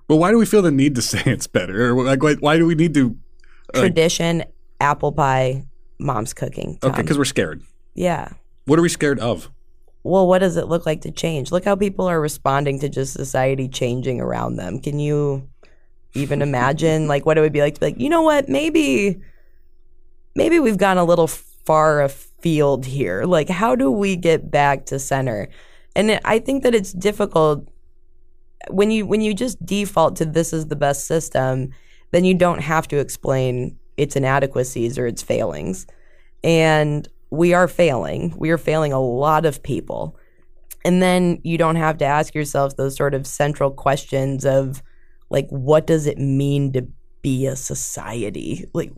[0.09, 1.95] Well, why do we feel the need to say it's better?
[1.95, 3.15] Like, why, why do we need to?
[3.75, 4.45] Uh, Tradition,
[4.81, 5.65] apple pie,
[5.99, 6.79] mom's cooking.
[6.83, 7.63] Okay, because we're scared.
[7.95, 8.33] yeah.
[8.65, 9.51] What are we scared of?
[10.05, 11.51] Well, what does it look like to change?
[11.51, 14.81] Look how people are responding to just society changing around them.
[14.81, 15.49] Can you
[16.15, 19.21] even imagine like what it would be like to be like, you know what, maybe
[20.37, 23.25] maybe we've gone a little far afield here.
[23.25, 25.49] Like how do we get back to center?
[25.97, 27.69] And it, I think that it's difficult
[28.71, 31.71] when you when you just default to this is the best system,
[32.13, 35.87] then you don't have to explain its inadequacies or its failings.
[36.45, 38.35] And we are failing.
[38.37, 40.17] We are failing a lot of people.
[40.85, 44.83] And then you don't have to ask yourself those sort of central questions of
[45.31, 46.87] like what does it mean to
[47.23, 48.67] be a society?
[48.75, 48.93] Like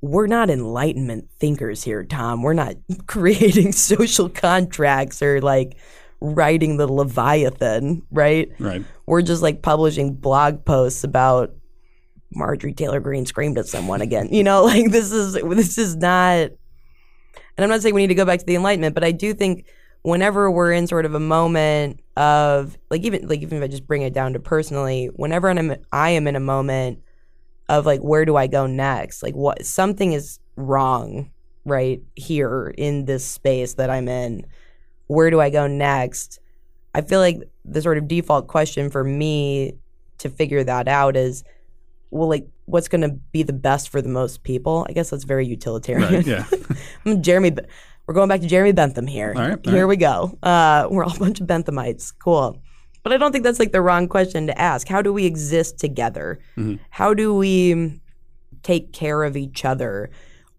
[0.00, 2.42] we're not enlightenment thinkers here, Tom.
[2.42, 5.76] We're not creating social contracts or like
[6.20, 8.50] writing the Leviathan, right?
[8.58, 8.84] Right.
[9.06, 11.54] We're just like publishing blog posts about
[12.32, 14.28] Marjorie Taylor Greene screamed at someone again.
[14.32, 16.50] You know, like this is this is not
[17.60, 19.34] and I'm not saying we need to go back to the enlightenment, but I do
[19.34, 19.66] think
[20.02, 23.86] whenever we're in sort of a moment of like even like even if I just
[23.86, 27.00] bring it down to personally, whenever I'm I am in a moment
[27.68, 29.22] of like where do I go next?
[29.22, 31.30] Like what something is wrong
[31.64, 34.46] right here in this space that I'm in.
[35.08, 36.40] Where do I go next?
[36.94, 39.74] I feel like the sort of default question for me
[40.18, 41.44] to figure that out is
[42.10, 44.86] well like what's going to be the best for the most people?
[44.88, 46.14] I guess that's very utilitarian.
[46.14, 46.26] Right.
[46.26, 46.46] Yeah.
[47.06, 47.52] I'm Jeremy
[48.06, 49.32] we're going back to Jeremy Bentham here.
[49.36, 49.88] All right, all here right.
[49.88, 50.36] we go.
[50.42, 52.12] Uh, we're all a bunch of Benthamites.
[52.18, 52.60] Cool.
[53.04, 54.88] But I don't think that's like the wrong question to ask.
[54.88, 56.40] How do we exist together?
[56.56, 56.80] Mhm.
[56.90, 58.00] How do we
[58.64, 60.10] take care of each other?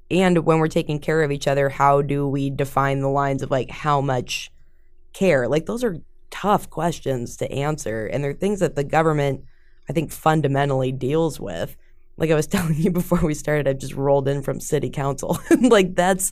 [0.09, 3.51] And when we're taking care of each other, how do we define the lines of
[3.51, 4.51] like how much
[5.13, 5.47] care?
[5.47, 5.97] Like those are
[6.29, 8.07] tough questions to answer.
[8.07, 9.43] And they're things that the government,
[9.89, 11.75] I think, fundamentally deals with.
[12.17, 15.39] Like I was telling you before we started, I just rolled in from city council.
[15.61, 16.31] like that's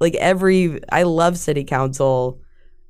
[0.00, 2.40] like every I love city council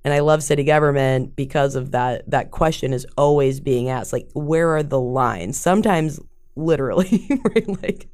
[0.04, 4.28] and I love city government because of that that question is always being asked like
[4.34, 6.20] where are the lines sometimes
[6.56, 7.28] literally
[7.82, 8.08] like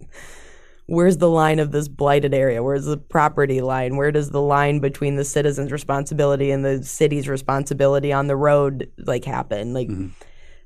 [0.87, 4.81] where's the line of this blighted area where's the property line where does the line
[4.81, 10.11] between the citizens responsibility and the city's responsibility on the road like happen like Mhm.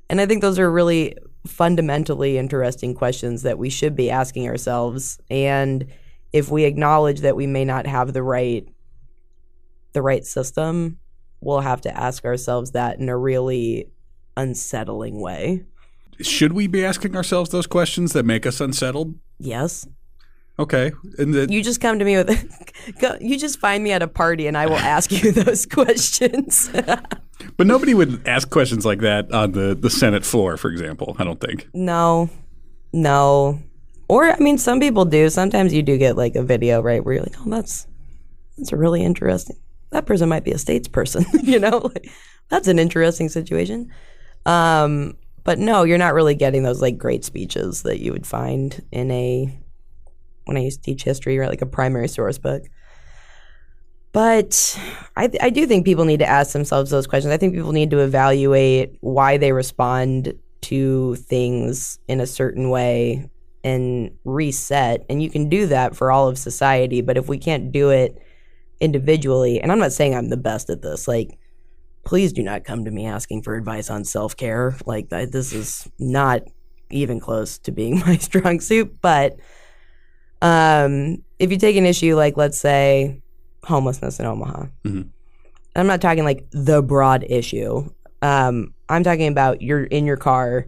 [0.09, 1.15] And I think those are really
[1.47, 5.85] fundamentally interesting questions that we should be asking ourselves and
[6.33, 8.67] if we acknowledge that we may not have the right
[9.93, 10.97] the right system
[11.41, 13.87] we'll have to ask ourselves that in a really
[14.37, 15.63] unsettling way
[16.19, 19.15] Should we be asking ourselves those questions that make us unsettled?
[19.39, 19.87] yes
[20.57, 20.93] Okay.
[21.17, 22.29] And the, you just come to me with
[23.01, 26.69] go, you just find me at a party and i will ask you those questions
[27.57, 31.15] but nobody would ask questions like that on the, the Senate floor, for example.
[31.19, 31.67] I don't think.
[31.73, 32.29] no.
[32.93, 33.59] No.
[34.07, 35.29] Or i mean some people do.
[35.29, 37.87] Sometimes you do get like a video right where you're like oh that's
[38.57, 39.57] that's really interesting.
[39.89, 41.91] That person might be a statesperson you know?
[41.93, 42.09] Like,
[42.49, 43.91] that's an interesting situation.
[44.45, 48.83] Um but no you're not really getting those like great speeches that you would find
[48.91, 49.57] in a
[50.45, 52.63] when i used to teach history or like a primary source book
[54.15, 54.79] but
[55.17, 57.33] I, I do think people need to ask themselves those questions.
[57.33, 63.29] I think people need to evaluate why they respond to things in a certain way
[63.65, 65.05] and reset.
[65.09, 67.01] And you can do that for all of society.
[67.01, 68.17] But if we can't do it
[68.79, 71.37] individually, and I'm not saying I'm the best at this, like,
[72.05, 74.77] please do not come to me asking for advice on self care.
[74.85, 76.43] Like, this is not
[76.89, 78.95] even close to being my strong suit.
[79.01, 79.35] But
[80.41, 83.21] um, if you take an issue like, let's say,
[83.65, 85.09] homelessness in Omaha, Mhm.
[85.75, 87.89] I'm not talking like the broad issue.
[88.21, 90.67] Um, I'm talking about you're in your car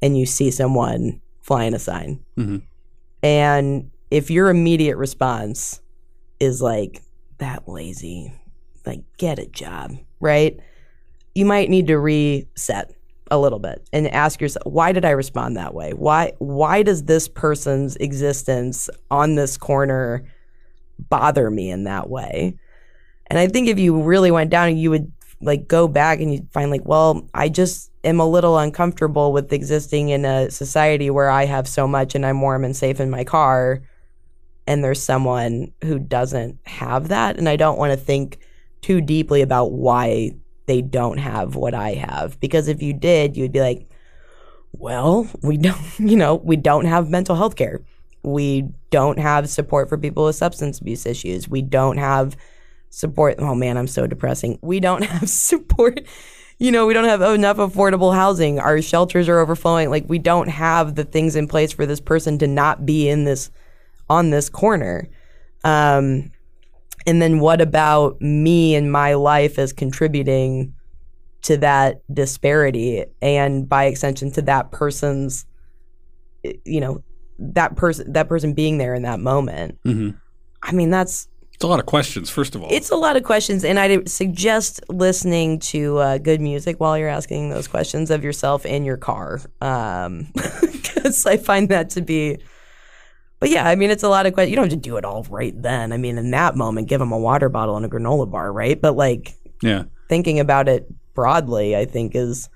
[0.00, 2.20] and you see someone flying a sign.
[2.36, 2.62] Mhm.
[3.22, 5.80] And if your immediate response
[6.40, 7.02] is like,
[7.38, 8.32] that lazy,
[8.86, 10.58] like, get a job, right?
[11.34, 12.92] You might need to reset
[13.30, 15.92] a little bit and ask yourself, why did I respond that way?
[15.92, 20.24] Why why does this person's existence on this corner
[21.08, 22.58] bother me in that way?
[23.28, 26.52] And I think if you really went down, you would like go back and you'd
[26.52, 31.30] find like, well, I just am a little uncomfortable with existing in a society where
[31.30, 33.82] I have so much and I'm warm and safe in my car.
[34.66, 37.38] And there's someone who doesn't have that.
[37.38, 38.38] And I don't want to think
[38.82, 40.32] too deeply about why
[40.66, 42.38] they don't have what I have.
[42.40, 43.88] Because if you did, you'd be like,
[44.72, 47.82] well, we don't, you know, we don't have mental health care.
[48.32, 51.48] We don't have support for people with substance abuse issues.
[51.48, 52.36] We don't have
[52.90, 53.36] support.
[53.38, 54.58] Oh man, I'm so depressing.
[54.62, 56.00] We don't have support.
[56.58, 58.58] You know, we don't have enough affordable housing.
[58.58, 59.90] Our shelters are overflowing.
[59.90, 63.24] Like we don't have the things in place for this person to not be in
[63.24, 63.50] this
[64.10, 65.08] on this corner.
[65.64, 66.30] Um,
[67.06, 70.74] and then what about me and my life as contributing
[71.42, 75.46] to that disparity and by extension to that person's
[76.64, 77.02] you know
[77.38, 80.10] that person that person being there in that moment hmm
[80.62, 82.68] i mean that's It's a lot of questions, first of all.
[82.70, 87.08] it's a lot of questions and i suggest listening to uh, good music while you're
[87.08, 92.38] asking those questions of yourself in your car um because i find that to be
[93.40, 95.04] but yeah i mean it's a lot of questions you don't have to do it
[95.04, 97.88] all right then i mean in that moment give them a water bottle and a
[97.88, 99.84] granola bar right but like yeah.
[100.08, 102.48] thinking about it broadly, I think is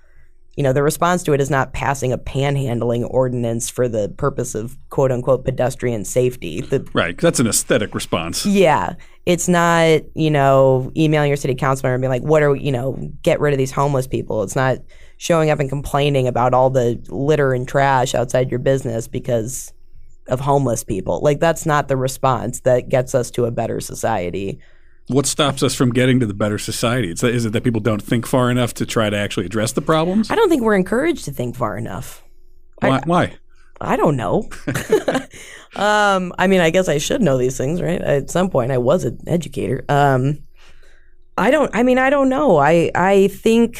[0.56, 4.54] you know, the response to it is not passing a panhandling ordinance for the purpose
[4.54, 6.60] of quote unquote pedestrian safety.
[6.60, 7.16] The, Right.
[7.16, 8.44] That's an aesthetic response.
[8.44, 8.94] yeah.
[9.24, 12.72] It's not, you know, emailing your city councilman and being like, what are, we- you
[12.72, 14.42] know, get rid of these homeless people.
[14.42, 14.78] It's not
[15.16, 19.72] showing up and complaining about all the litter and trash outside your business because
[20.26, 21.20] of homeless people.
[21.22, 24.58] Like, that's not the response that gets us to a better society.
[25.08, 27.10] What stops us from getting to the better society?
[27.10, 29.82] It's, is it that people don't think far enough to try to actually address the
[29.82, 30.30] problems?
[30.30, 32.22] I don't think we're encouraged to think far enough.
[32.80, 33.00] Why?
[33.04, 33.36] why?
[33.80, 34.48] I don't know.
[35.76, 38.00] um, I mean, I guess I should know these things, right?
[38.00, 39.84] At some point, I was an educator.
[39.88, 40.38] Um,
[41.36, 41.74] I don't.
[41.74, 42.58] I mean, I don't know.
[42.58, 43.78] I I think,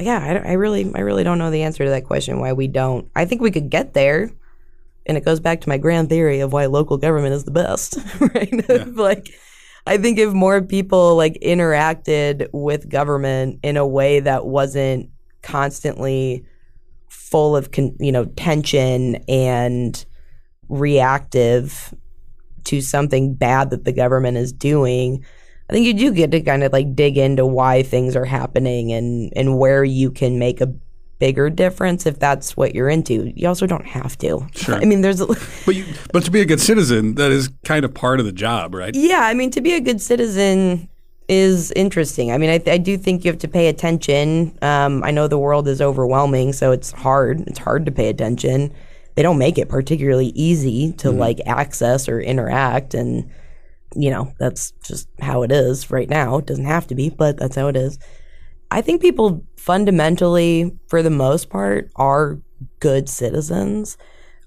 [0.00, 2.40] yeah, I, I really, I really don't know the answer to that question.
[2.40, 3.08] Why we don't?
[3.14, 4.30] I think we could get there,
[5.06, 7.98] and it goes back to my grand theory of why local government is the best,
[8.20, 8.68] right?
[8.96, 9.32] like,
[9.86, 15.10] I think if more people like interacted with government in a way that wasn't
[15.42, 16.44] constantly
[17.08, 20.04] full of con- you know tension and
[20.68, 21.94] reactive
[22.64, 25.24] to something bad that the government is doing
[25.70, 28.92] i think you do get to kind of like dig into why things are happening
[28.92, 30.72] and and where you can make a
[31.18, 34.74] bigger difference if that's what you're into you also don't have to Sure.
[34.82, 35.26] i mean there's a,
[35.66, 38.32] But you, but to be a good citizen, that is kind of part of the
[38.32, 38.94] job, right?
[38.94, 40.88] Yeah, I mean, to be a good citizen
[41.28, 42.30] is interesting.
[42.30, 44.56] I mean, I, I do think you have to pay attention.
[44.62, 47.40] Um, I know the world is overwhelming, so it's hard.
[47.48, 48.72] It's hard to pay attention.
[49.16, 53.28] They don't make it particularly easy to like access or interact, and
[53.96, 56.38] you know that's just how it is right now.
[56.38, 57.98] It doesn't have to be, but that's how it is.
[58.70, 62.38] I think people fundamentally, for the most part, are
[62.78, 63.98] good citizens.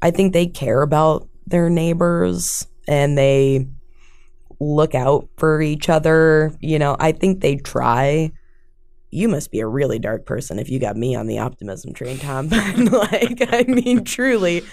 [0.02, 3.68] I think they care about their neighbors and they
[4.62, 6.54] look out for each other.
[6.62, 8.32] You know, I think they try.
[9.12, 12.18] You must be a really dark person if you got me on the optimism train,
[12.18, 12.48] Tom.
[12.50, 14.64] like, I mean, truly.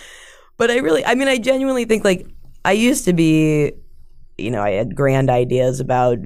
[0.59, 2.25] But I really, I mean, I genuinely think like
[2.65, 3.73] I used to be,
[4.39, 6.19] you know, I had grand ideas about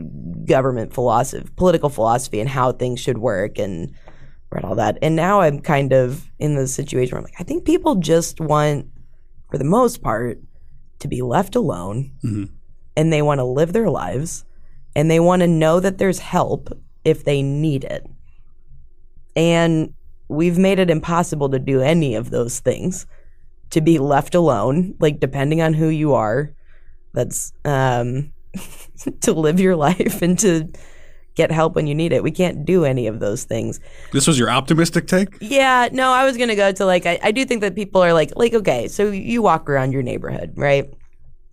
[0.44, 3.94] government philosophy, political philosophy, and how things should work, and
[4.50, 4.98] read all that.
[5.02, 8.40] And now I'm kind of in the situation where I'm like, I think people just
[8.40, 8.86] want,
[9.50, 10.38] for the most part,
[11.00, 12.12] to be left alone
[12.96, 14.44] and they want to live their lives
[14.94, 16.68] and they want to know that there's help
[17.04, 18.06] if they need it.
[19.36, 19.94] And
[20.28, 23.06] we've made it impossible to do any of those things.
[23.70, 26.52] To be left alone, like depending on who you are,
[27.12, 28.32] that's um
[29.20, 30.68] to live your life and to
[31.34, 32.22] get help when you need it.
[32.22, 33.80] We can't do any of those things.
[34.12, 35.28] This was your optimistic take?
[35.40, 38.12] Yeah, no, I was gonna go to like I, I do think that people are
[38.12, 40.92] like like okay, so you walk around your neighborhood, right?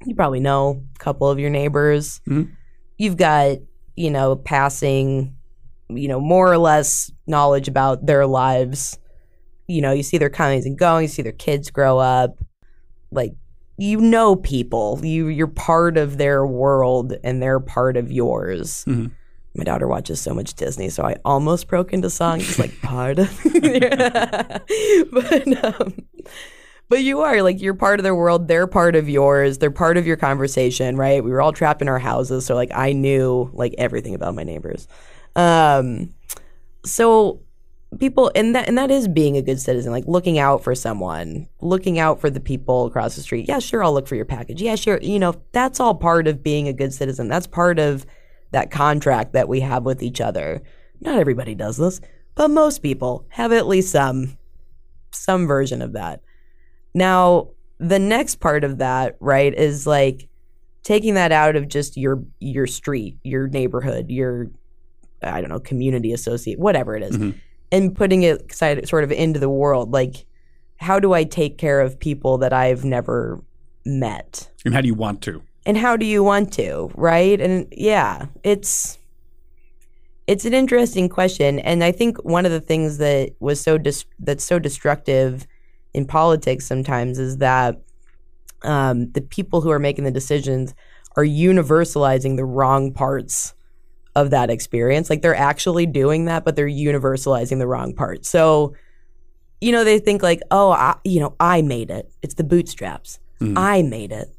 [0.06, 2.22] You probably know a couple of your neighbors.
[2.28, 2.52] Mhm.
[2.98, 3.58] You've got
[3.96, 5.36] you know passing,
[5.90, 8.98] you know more or less knowledge about their lives.
[9.68, 12.38] You know, you see their comings and goings, you see their kids grow up.
[13.12, 13.34] Like
[13.78, 19.12] you know people, you you're part of their world and they're part of yours Mhm.
[19.58, 23.20] My daughter watches so much Disney, so I almost broke into song, just like part
[23.20, 23.40] of.
[25.12, 25.94] but um,
[26.90, 28.48] but you are like you're part of their world.
[28.48, 29.58] They're part of yours.
[29.58, 31.24] They're part of your conversation, right?
[31.24, 34.44] We were all trapped in our houses, so like I knew like everything about my
[34.44, 34.88] neighbors.
[35.36, 36.14] Um,
[36.86, 37.42] so
[38.00, 41.48] people and that and that is being a good citizen like looking out for someone
[41.62, 44.62] looking out for the people across the street yeah sure i'll look for your package
[44.62, 48.06] yeah sure you know that's all part of being a good citizen that's part of
[48.52, 50.62] that contract that we have with each other
[51.02, 52.00] not everybody does this
[52.36, 54.38] but most people have at least some
[55.12, 56.22] some version of that
[56.94, 60.28] now the next part of that right is like
[60.84, 64.50] taking that out of just your your street your neighborhood your
[65.24, 67.36] i don't know community associate whatever it is, Mhm.
[67.72, 70.26] and putting it sort of into the world like
[70.78, 73.44] how do i take care of people that i've never
[73.86, 75.42] met And how do you want to?
[75.68, 77.40] And how do you want to right?
[77.40, 78.98] And yeah it's
[80.26, 81.60] it's an interesting question.
[81.60, 85.46] And i think one of the things that was so dis- that's so destructive
[85.94, 87.80] in politics sometimes is that
[88.64, 90.74] um, the people who are making the decisions
[91.16, 93.54] are universalizing the wrong parts
[94.16, 95.10] of that experience.
[95.10, 98.26] Like they're actually doing that but they're universalizing the wrong part.
[98.26, 98.74] So
[99.62, 102.12] you know they think like oh I, you know i made it.
[102.22, 103.20] It's the bootstraps.
[103.40, 103.54] Mhm.
[103.58, 104.30] i made it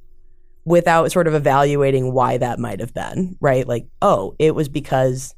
[0.69, 3.67] without sort of evaluating why that might have been, right?
[3.67, 5.35] Like, oh, it was because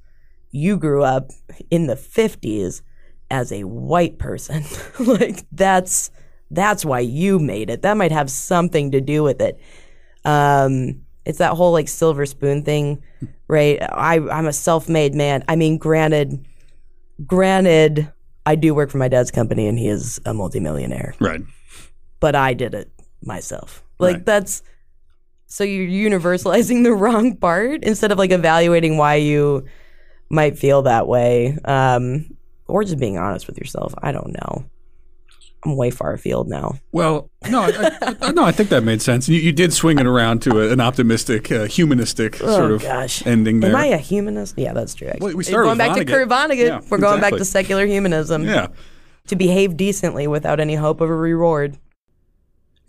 [0.50, 1.30] you grew up
[1.70, 2.82] in the 50s
[3.30, 4.64] as a white person.
[4.98, 6.10] like that's
[6.50, 7.82] that's why you made it.
[7.82, 9.58] That might have something to do with it.
[10.24, 13.02] Um it's that whole like silver spoon thing,
[13.46, 13.78] right?
[13.82, 15.44] I I'm a self-made man.
[15.48, 16.44] I mean, granted
[17.26, 18.10] granted
[18.46, 21.42] I do work for my dad's company and he is a multimillionaire, Right.
[22.18, 22.90] but I did it
[23.22, 23.84] myself.
[23.98, 24.26] Like Right.
[24.26, 24.62] that's
[25.50, 29.66] so you're universalizing the wrong part instead of like evaluating why you
[30.30, 31.58] might feel that way.
[31.64, 32.36] Um,
[32.68, 33.92] or just being honest with yourself.
[34.00, 34.64] I don't know.
[35.64, 36.76] I'm way far afield now.
[36.92, 39.28] Well, no, I, I, no, I think that made sense.
[39.28, 42.82] You, you did swing it around to a, an optimistic, uh, humanistic sort oh of
[42.82, 43.26] gosh.
[43.26, 43.70] ending there.
[43.70, 44.56] Am I a humanist?
[44.56, 45.12] Yeah, that's true.
[45.20, 46.66] Well, we We're started going back to Kurt Vonnegut.
[46.66, 48.44] Yeah, We're going back to secular humanism.
[48.44, 48.68] yeah.
[49.26, 51.76] To behave decently without any hope of a reward.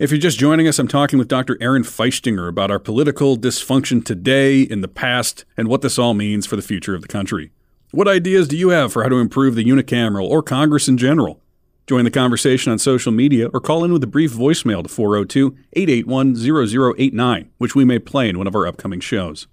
[0.02, 1.56] If you're just joining us, I'm talking with Dr.
[1.60, 6.44] Erin Feichtinger about our political dysfunction today, in the past, and what this all means
[6.44, 7.52] for the future of the country.
[7.92, 11.40] What ideas do you have for how to improve the unicameral or Congress in general?
[11.86, 15.56] Join the conversation on social media or call in with a brief voicemail to 402
[15.74, 19.46] 881 0089, which we may play in one of our upcoming shows.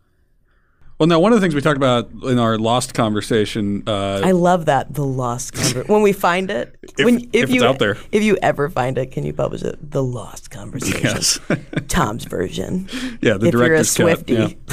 [0.99, 4.31] Well, now, one of the things we talked about in our lost conversation uh, I
[4.31, 5.87] love that the lost conversation.
[5.87, 7.97] when we find it, If- when if it's you out there.
[8.11, 9.77] if you ever find it, can you publish it?
[9.91, 10.99] The lost conversation.
[11.01, 11.39] Yes.
[11.87, 12.89] Tom's version.
[13.21, 14.03] yeah, the if you're a director's cut.
[14.03, 14.47] Swifty, Yeah.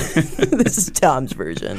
[0.57, 1.79] this is Tom's version.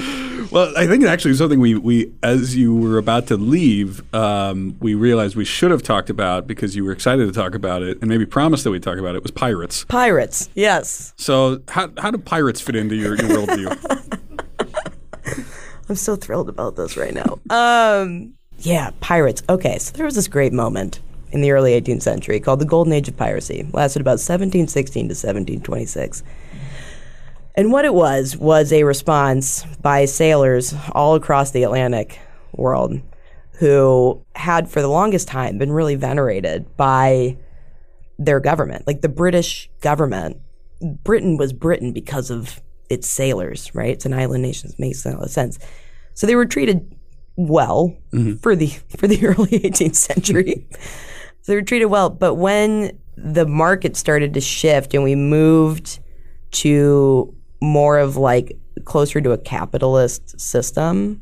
[0.50, 4.94] Well, I think actually something we, we as you were about to leave, um, we
[4.94, 8.08] realized we should have talked about because you were excited to talk about it and
[8.08, 9.84] maybe promised that we'd talk about it was pirates.
[9.90, 11.14] Pirates, yes.
[11.18, 14.14] So how, how do pirates fit into your, your worldview?
[15.90, 17.40] I'm so thrilled about this right now.
[17.50, 19.44] Um, yeah, pirates.
[19.50, 21.00] Okay, so there was this great moment
[21.32, 23.68] in the early 18th century called the Golden Age of Piracy.
[23.74, 26.24] Lasted about 1716 to 1726.
[27.56, 32.20] And what it was was a response by sailors all across the Atlantic
[32.54, 33.02] world
[33.60, 37.38] who had for the longest time been really venerated by
[38.20, 38.86] their government.
[38.86, 40.38] Like the British government,
[41.04, 43.92] Britain was Britain because of its sailors, right?
[43.92, 44.70] It's an island nation.
[44.70, 45.60] It makes a lot of sense.
[46.14, 46.96] So they were treated
[47.36, 48.36] well mm-hmm.
[48.38, 48.68] for the
[48.98, 50.68] for the early 18th century.
[51.42, 56.00] so they were treated well, but when the market started to shift and we moved
[56.52, 61.22] to more of like closer to a capitalist system,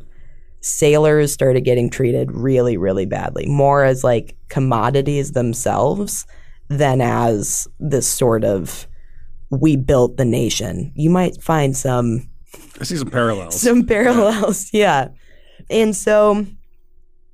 [0.61, 6.25] sailors started getting treated really, really badly, more as like commodities themselves
[6.69, 8.87] than as this sort of
[9.61, 10.91] we built the nation.
[10.95, 12.29] You might find some
[12.79, 13.59] I see some parallels.
[13.59, 15.09] some parallels, yeah.
[15.69, 16.45] And so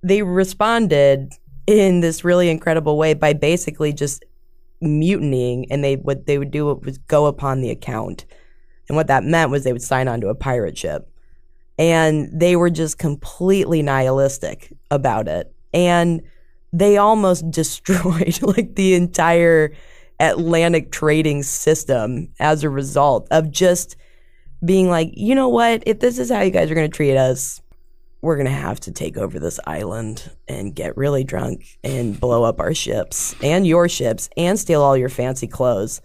[0.03, 1.33] they responded
[1.67, 4.23] in this really incredible way by basically just
[4.81, 8.25] mutinying and they what they would do was go upon the account.
[8.87, 11.07] And what that meant was they would sign on to a pirate ship.
[11.77, 15.53] And they were just completely nihilistic about it.
[15.73, 16.21] And
[16.73, 19.73] they almost destroyed like the entire
[20.21, 23.95] Atlantic trading system as a result of just
[24.63, 25.83] being like, you know what?
[25.85, 27.61] If this is how you guys are going to treat us,
[28.21, 32.43] we're going to have to take over this island and get really drunk and blow
[32.43, 36.01] up our ships and your ships and steal all your fancy clothes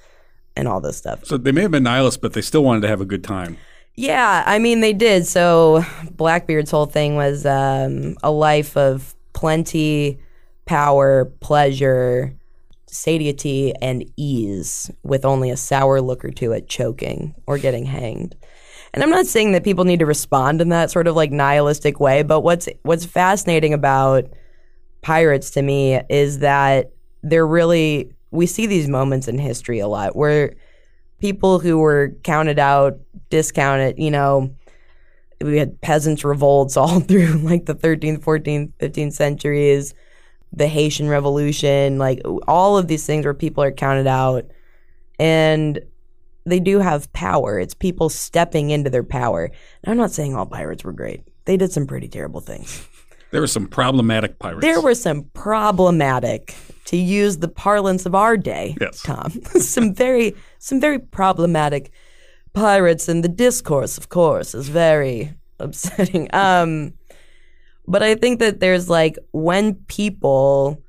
[0.57, 1.25] and all this stuff.
[1.27, 3.59] so they may have been nihilists, but they still wanted to have a good time.
[3.95, 5.27] Yeah, I mean, they did.
[5.27, 10.19] So Blackbeard's whole thing was um, a life of plenty,
[10.65, 12.36] power, pleasure,
[12.97, 18.37] satiety, and ease, with only a sour look or two at choking or getting hanged.
[18.95, 22.01] And I'm not saying that people need to respond in that sort of like nihilistic
[22.01, 24.25] way, but what's what's fascinating about
[25.03, 26.93] pirates to me is that
[27.23, 30.55] they're really we see these moments in history a lot where
[31.21, 32.99] people who were counted out,
[33.31, 34.55] discounted, you know,
[35.41, 39.95] we had peasants revolts all through like the 13th, 14th, 15th centuries,
[40.53, 44.47] the Haitian Revolution, like all of these things where people are counted out
[45.19, 45.81] and
[46.45, 47.59] they do have power.
[47.59, 49.47] It's people stepping into their power.
[49.83, 51.23] And I'm not saying all pirates were great.
[51.45, 52.87] They did some pretty terrible things.
[53.33, 54.61] There were some problematic pirates.
[54.63, 56.55] There were some problematic,
[56.87, 59.03] to use the parlance of our day, Yes.
[59.03, 59.31] Tom.
[59.61, 61.91] some very, some very problematic
[62.55, 66.29] pirates, and the discourse, of course, is very upsetting.
[66.33, 66.95] Um,
[67.89, 70.83] but I think that there's like when people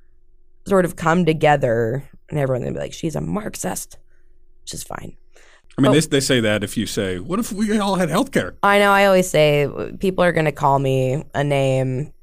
[0.68, 3.98] sort of come together, and everyone's gonna be like, "She's a Marxist,"
[4.62, 5.16] which is fine.
[5.78, 8.32] I mean, they, they say that if you say, "What if we all had health
[8.32, 8.91] care?" I know.
[8.91, 9.70] I always say
[10.00, 12.14] people are going to call me a name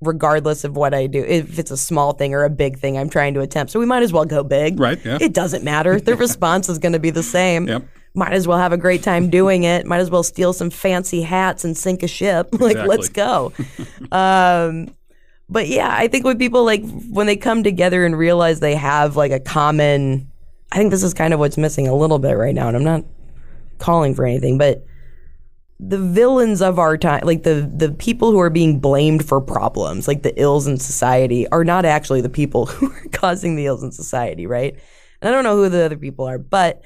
[0.00, 1.24] regardless of what I do.
[1.24, 3.72] If it's a small thing or a big thing I'm trying to attempt.
[3.72, 4.78] So we might as well go big.
[4.78, 4.98] Right?
[5.04, 5.18] Yeah.
[5.20, 6.00] It doesn't matter.
[6.00, 7.66] The response is going to be the same.
[7.66, 7.84] Yep.
[8.14, 9.86] Might as well have a great time doing it.
[9.86, 12.48] Might as well steal some fancy hats and sink a ship.
[12.52, 12.88] like, Exactly.
[12.88, 13.52] let's go.
[14.12, 14.94] um,
[15.48, 19.16] but yeah, I think when people like when they come together and realize they have
[19.16, 20.30] like a common,
[20.72, 22.68] I think this is kind of what's missing a little bit right now.
[22.68, 23.04] And I'm not
[23.78, 24.84] calling for anything, but
[25.80, 30.08] the villains of our time, like the the people who are being blamed for problems,
[30.08, 33.82] like the ills in society, are not actually the people who are causing the ills
[33.82, 34.74] in society, right?
[35.20, 36.82] And I don't know who the other people are, but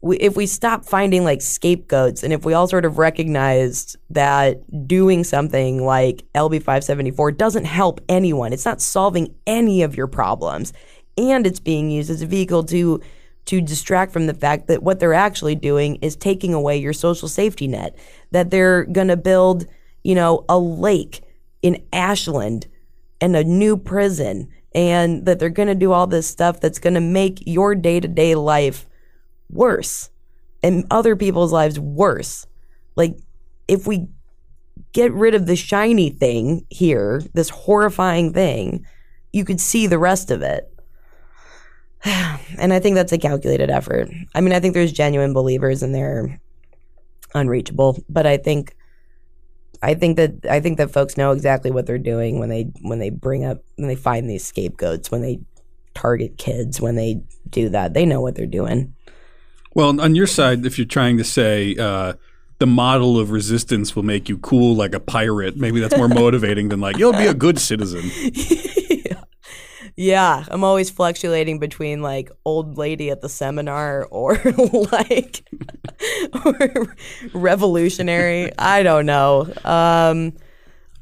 [0.00, 4.86] we, if we stop finding like scapegoats and if we all sort of recognized that
[4.86, 10.72] doing something like LB 574 doesn't help anyone, it's not solving any of your problems,
[11.18, 13.00] and it's being used as a vehicle to
[13.46, 17.28] to distract from the fact that what they're actually doing is taking away your social
[17.28, 17.96] safety net,
[18.32, 19.66] that they're going to build,
[20.04, 21.22] you know, a lake
[21.62, 22.66] in Ashland
[23.20, 26.94] and a new prison, and that they're going to do all this stuff that's going
[26.94, 28.86] to make your day to day life
[29.50, 30.10] worse
[30.62, 32.46] and other people's lives worse.
[32.96, 33.16] Like,
[33.68, 34.08] if we
[34.92, 38.84] get rid of the shiny thing here, this horrifying thing,
[39.32, 40.72] you could see the rest of it.
[42.58, 44.08] and I think that's a calculated effort.
[44.34, 46.40] I mean, I think there's genuine believers and they're
[47.34, 48.76] unreachable, but I think
[49.82, 52.98] I think that I think that folks know exactly what they're doing when they when
[52.98, 55.40] they bring up when they find these scapegoats, when they
[55.94, 57.94] target kids, when they do that.
[57.94, 58.94] They know what they're doing.
[59.74, 62.14] Well, on your side, if you're trying to say uh,
[62.58, 66.68] the model of resistance will make you cool like a pirate, maybe that's more motivating
[66.68, 68.10] than like you'll be a good citizen.
[69.96, 70.44] yeah.
[70.48, 74.34] I'm always fluctuating between like old lady at the seminar or
[74.92, 75.42] like
[76.44, 76.94] or
[77.34, 78.52] revolutionary.
[78.58, 79.52] I don't know.
[79.64, 80.34] Um,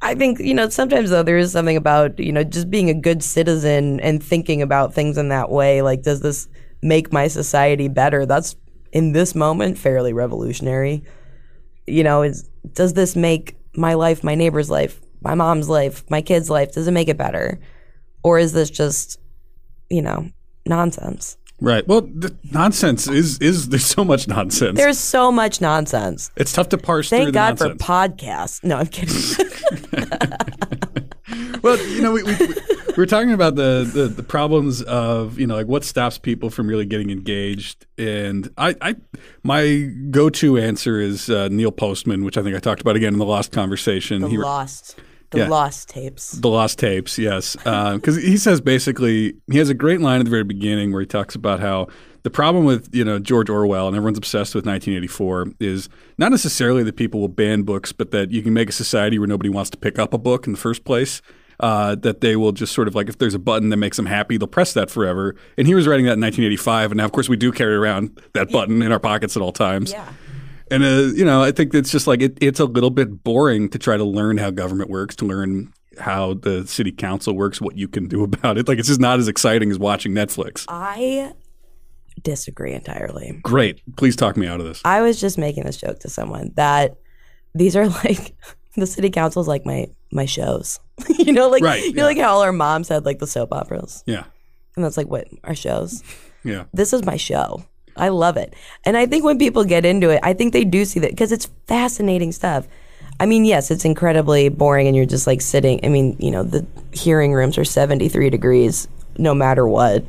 [0.01, 2.95] I think you know sometimes though there is something about you know just being a
[2.95, 5.83] good citizen and thinking about things in that way.
[5.83, 6.47] Like, does this
[6.83, 8.27] make my society better?
[8.27, 8.55] That's
[8.93, 11.03] in this moment fairly revolutionary.
[11.87, 16.23] You know, is does this make my life, my neighbor's life, my mom's life, my
[16.23, 17.59] kid's life, does it make it better?
[18.25, 19.21] Or is this just,
[19.91, 20.29] you know,
[20.67, 21.37] nonsense?
[21.61, 21.87] Right.
[21.87, 24.77] Well, the nonsense is is there's so much nonsense.
[24.77, 26.31] There's so much nonsense.
[26.37, 27.81] It's tough to parse Thank through the God nonsense.
[27.83, 28.65] for podcasts.
[28.65, 29.15] No, I'm kidding.
[31.63, 35.47] well, you know, we, we, we were talking about the, the the problems of you
[35.47, 38.97] know like what stops people from really getting engaged, and I, I
[39.43, 43.13] my go to answer is uh, Neil Postman, which I think I talked about again
[43.15, 44.23] in the Lost conversation.
[44.23, 44.97] the He- lost,
[45.35, 45.49] the Yeah.
[45.49, 46.33] lost tapes.
[46.33, 50.31] the lost tapes, yes, because he says basically he has a great line at the
[50.31, 51.89] very beginning where he talks about how
[52.23, 56.83] the problem with you know George Orwell and everyone's obsessed with 1984 is not necessarily
[56.85, 59.71] that people will ban books, but that you can make a society where nobody wants
[59.71, 61.21] to pick up a book in the first place.
[61.61, 64.07] Uh, that they will just sort of like if there's a button that makes them
[64.07, 65.37] happy, they'll press that forever.
[65.57, 68.21] And he was writing that in 1985, and now of course we do carry around
[68.33, 69.93] that button in our pockets at all times.
[69.93, 70.05] Yeah.
[70.75, 73.69] And uh, you know, I think it's just like it, it's a little bit boring
[73.71, 77.77] to try to learn how government works, to learn how the city council works, what
[77.77, 78.67] you can do about it.
[78.67, 80.65] Like it's just not as exciting as watching Netflix.
[80.69, 81.33] I
[82.23, 83.39] disagree entirely.
[83.43, 84.81] Great, please talk me out of this.
[84.85, 86.97] I was just making this joke to someone that
[87.55, 88.35] these are like
[88.77, 90.81] the city council is like my my shows.
[91.09, 93.53] you know, like Right, you know, like how all our moms had like the soap
[93.53, 94.25] operas, Yeah,
[94.75, 96.03] and that's like what our shows.
[96.43, 97.65] yeah, This is my show.
[97.97, 100.85] I love it, and I think when people get into it, I think they do
[100.85, 102.67] see that because it's fascinating stuff.
[103.21, 105.81] I mean, yes, it's incredibly boring, and you're just like sitting.
[105.85, 110.05] I mean, you know, the hearing rooms are 73 degrees no matter what,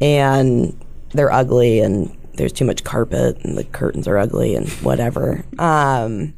[0.00, 0.78] and
[1.10, 5.44] they're ugly, and there's too much carpet, and the curtains are ugly, and whatever.
[5.58, 6.34] Um,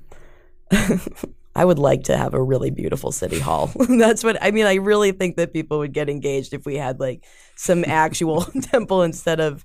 [1.58, 3.72] I would like to have a really beautiful city hall.
[3.88, 4.66] That's what I mean.
[4.66, 7.24] I really think that people would get engaged if we had like
[7.56, 9.64] some actual temple instead of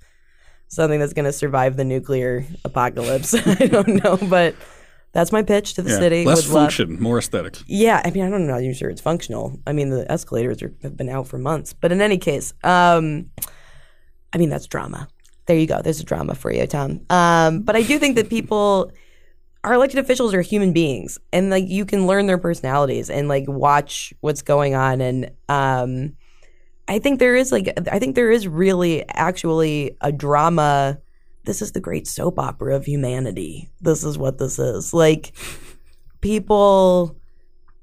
[0.73, 3.33] something that's going to survive the nuclear apocalypse.
[3.47, 4.55] I don't know, but
[5.11, 5.99] that's my pitch to the yeah.
[5.99, 6.25] city.
[6.25, 7.57] Less Would love- function, more aesthetic.
[7.67, 8.55] yeah, I mean, I don't know.
[8.55, 9.59] I'm sure it's functional.
[9.67, 11.73] I mean, the escalators are, have been out for months.
[11.73, 13.29] But in any case, um,
[14.33, 15.07] I mean, that's drama.
[15.45, 15.81] There you go.
[15.81, 17.01] There's a drama for you, Tom.
[17.09, 18.91] Um, but I do think that people,
[19.63, 23.43] our elected officials are human beings, and like you can learn their personalities and like
[23.47, 25.01] watch what's going on.
[25.01, 26.15] And um,
[26.87, 30.99] I think there is like, I think there is really actually a drama.
[31.45, 33.69] This is the great soap opera of humanity.
[33.81, 34.93] This is what this is.
[34.93, 35.33] Like
[36.21, 37.17] people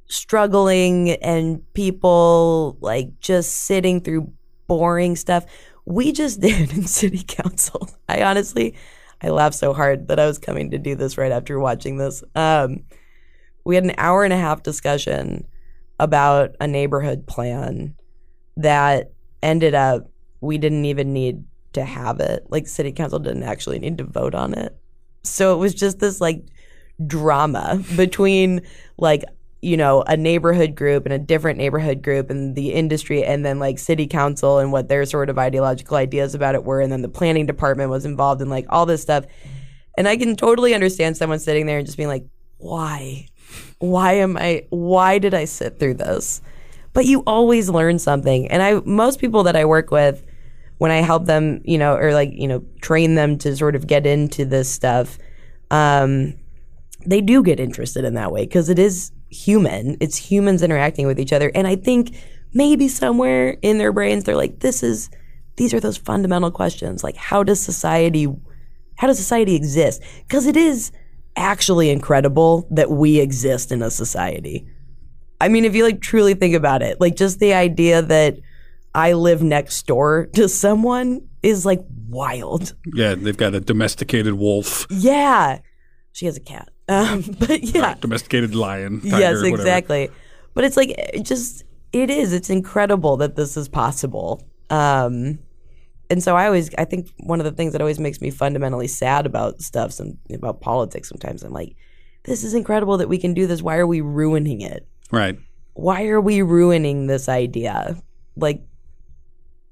[0.07, 4.33] struggling and people like just sitting through
[4.67, 5.47] boring stuff.
[5.87, 7.89] We just did in city council.
[8.09, 8.75] I honestly,
[9.23, 12.23] I laughed so hard that I was coming to do this right after watching this.
[12.35, 12.85] Um,
[13.65, 15.47] we had an hour and a half discussion
[15.99, 17.95] about a neighborhood plan
[18.63, 21.45] that ended up we didn't even need
[21.75, 22.47] to have it.
[22.49, 24.77] Like city council didn't actually need to vote on it.
[25.23, 26.43] So it was just this like
[27.07, 28.63] drama between
[28.97, 29.25] like
[29.63, 33.59] you know a neighborhood group and a different neighborhood group and the industry and then
[33.59, 37.03] like city council and what their sort of ideological ideas about it were and then
[37.03, 39.25] the planning department was involved in like all this stuff
[39.99, 42.25] and i can totally understand someone sitting there and just being like
[42.61, 43.27] why?
[43.79, 46.41] Why am I why did I sit through this?
[46.93, 48.51] But you always learn something.
[48.51, 50.25] And I most people that I work with
[50.79, 53.87] when I help them, you know, or like, you know, train them to sort of
[53.87, 55.19] get into this stuff,
[55.71, 56.35] um,
[57.07, 59.99] they do get interested in that way because it is human.
[60.01, 61.53] It's humans interacting with each other.
[61.55, 62.17] And I think
[62.55, 65.11] maybe somewhere in their brains they're like, this is
[65.57, 67.05] these are those fundamental questions.
[67.05, 68.27] Like how does society
[68.97, 70.03] how does society exist?
[70.27, 70.93] Because it is
[71.37, 74.67] actually incredible that we exist in a society.
[75.41, 78.39] I mean, if you like truly think about it, like just the idea that
[78.95, 82.75] I live next door to someone is like wild.
[82.95, 84.87] Yeah, they've got a domesticated wolf.
[84.91, 85.61] Yeah.
[86.13, 86.69] She has a cat.
[86.89, 87.95] Um, but yeah.
[87.95, 89.01] Domesticated lion.
[89.01, 89.57] Tiger, yes, whatever.
[89.57, 90.11] exactly.
[90.55, 92.33] But it's like, it just, it is.
[92.33, 94.47] It's incredible that this is possible.
[94.69, 95.39] Um,
[96.11, 98.89] and so I always, I think one of the things that always makes me fundamentally
[98.89, 101.77] sad about stuff, some, about politics sometimes, I'm like,
[102.25, 103.63] this is incredible that we can do this.
[103.63, 104.87] Why are we ruining it?
[105.11, 105.39] Right.
[105.75, 108.01] Why are we ruining this idea?
[108.37, 108.63] Like,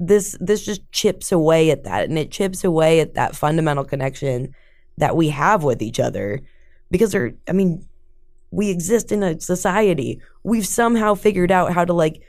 [0.01, 4.55] this this just chips away at that and it chips away at that fundamental connection
[4.97, 6.41] that we have with each other.
[6.91, 7.87] Because there i mean
[8.51, 10.21] we exist in a society.
[10.43, 12.23] We've somehow figured out how to like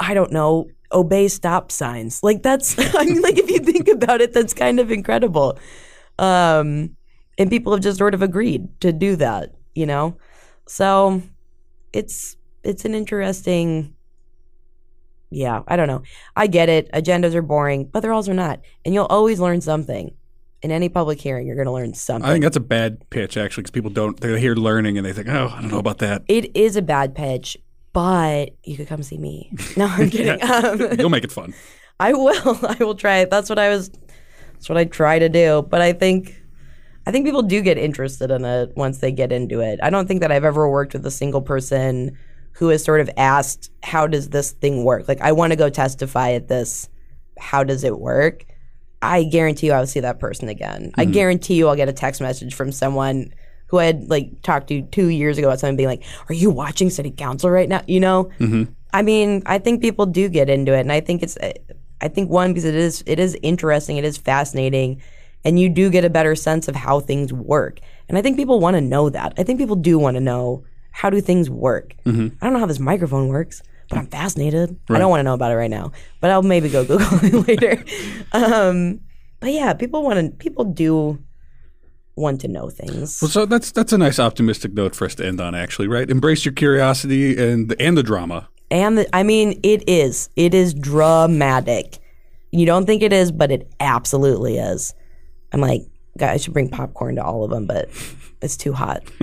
[0.00, 2.22] i don't know obey stop signs.
[2.22, 5.58] Like that's i mean like if you think about it that's kind of incredible.
[6.18, 6.96] Um
[7.38, 10.16] and people have just sort of agreed to do that you know?
[10.66, 11.22] So
[11.92, 13.94] it's it's an interesting
[15.30, 16.02] yeah, I don't know.
[16.36, 16.90] I get it.
[16.92, 18.60] Agendas are boring, but they're also not.
[18.84, 20.14] And you'll always learn something.
[20.60, 22.28] In any public hearing, you're going to learn something.
[22.28, 25.12] I think that's a bad pitch, actually, because people don't, they hear learning and they
[25.12, 26.22] think, oh, I don't know about that.
[26.26, 27.56] it is a bad pitch,
[27.92, 29.52] but you could come see me.
[29.76, 30.42] No, I'm kidding.
[30.42, 31.54] Um, You'll make it fun.
[32.00, 32.58] I will.
[32.66, 33.30] I will try it.
[33.30, 33.90] That's what I was.
[34.54, 35.62] That's what I try to do.
[35.62, 36.34] But I think,
[37.08, 39.80] I think people do get interested in it once they get into it.
[39.82, 42.18] I don't think that I've ever worked with a single person
[42.52, 45.70] who has sort of asked, "How does this thing work?" Like, I want to go
[45.70, 46.90] testify at this.
[47.38, 48.44] How does it work?
[49.00, 50.92] I guarantee you, I will see that person again.
[50.96, 51.12] I mm-hmm.
[51.12, 53.32] guarantee you, I'll get a text message from someone
[53.68, 56.50] who I had like talked to two years ago about something being like, "Are you
[56.50, 58.24] watching City Council right now?" You know.
[58.38, 58.64] Mm-hmm.
[58.92, 61.38] I mean, I think people do get into it, and I think it's,
[62.02, 65.00] I think one because it is, it is interesting, it is fascinating,
[65.44, 67.80] and you do get a better sense of how things work.
[68.08, 69.34] And I think people want to know that.
[69.38, 71.94] I think people do want to know how do things work.
[72.06, 72.10] I
[72.46, 74.78] don't know how this microphone works, but I'm fascinated.
[74.90, 77.48] I don't want to know about it right now, but I'll maybe go Google it
[77.48, 77.84] later.
[78.32, 79.00] Um,
[79.40, 80.36] but yeah, people want to.
[80.36, 81.18] People do
[82.16, 83.22] want to know things.
[83.22, 86.10] Well, so that's that's a nice optimistic note for us to end on, actually, right?
[86.10, 88.48] Embrace your curiosity and and the drama.
[88.70, 90.28] And the, I mean, it is.
[90.36, 91.98] It is dramatic.
[92.50, 94.94] You don't think it is, but it absolutely is.
[95.52, 95.82] I'm like,
[96.18, 97.88] God, I should bring popcorn to all of them, but
[98.42, 99.02] it's too hot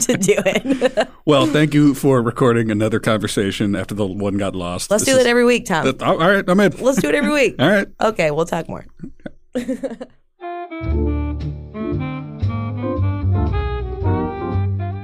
[0.00, 1.08] to do it.
[1.26, 4.90] Well, thank you for recording another conversation after the one got lost.
[4.90, 5.86] Let's This do is- it every week, Tom.
[5.86, 6.72] that- all right, I'm in.
[6.78, 7.54] Let's do it every week.
[7.58, 7.88] All right.
[7.98, 8.84] Okay, we'll talk more.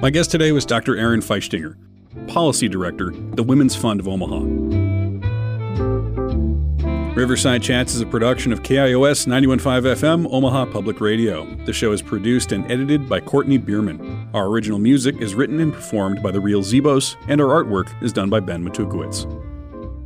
[0.03, 0.97] My guest today was Dr.
[0.97, 1.77] Erin Feichtinger,
[2.29, 4.41] Policy Director the Women's Fund of Omaha.
[7.21, 11.45] Riverside Chats is a production of KIOS 915 FM, Omaha Public Radio.
[11.67, 14.31] The show is produced and edited by Courtney Bierman.
[14.33, 18.15] Our original music is written and performed by the Real Zebos, and our artwork is
[18.15, 19.27] done by Ben Matukowitz.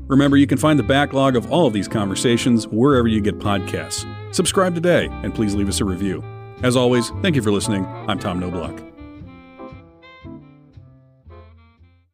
[0.09, 4.05] Remember, you can find the backlog of all of these conversations wherever you get podcasts.
[4.35, 6.21] Subscribe today, and please leave us a review.
[6.65, 7.87] As always, thank you for listening.
[8.09, 8.94] I'm Tom Knoblauch.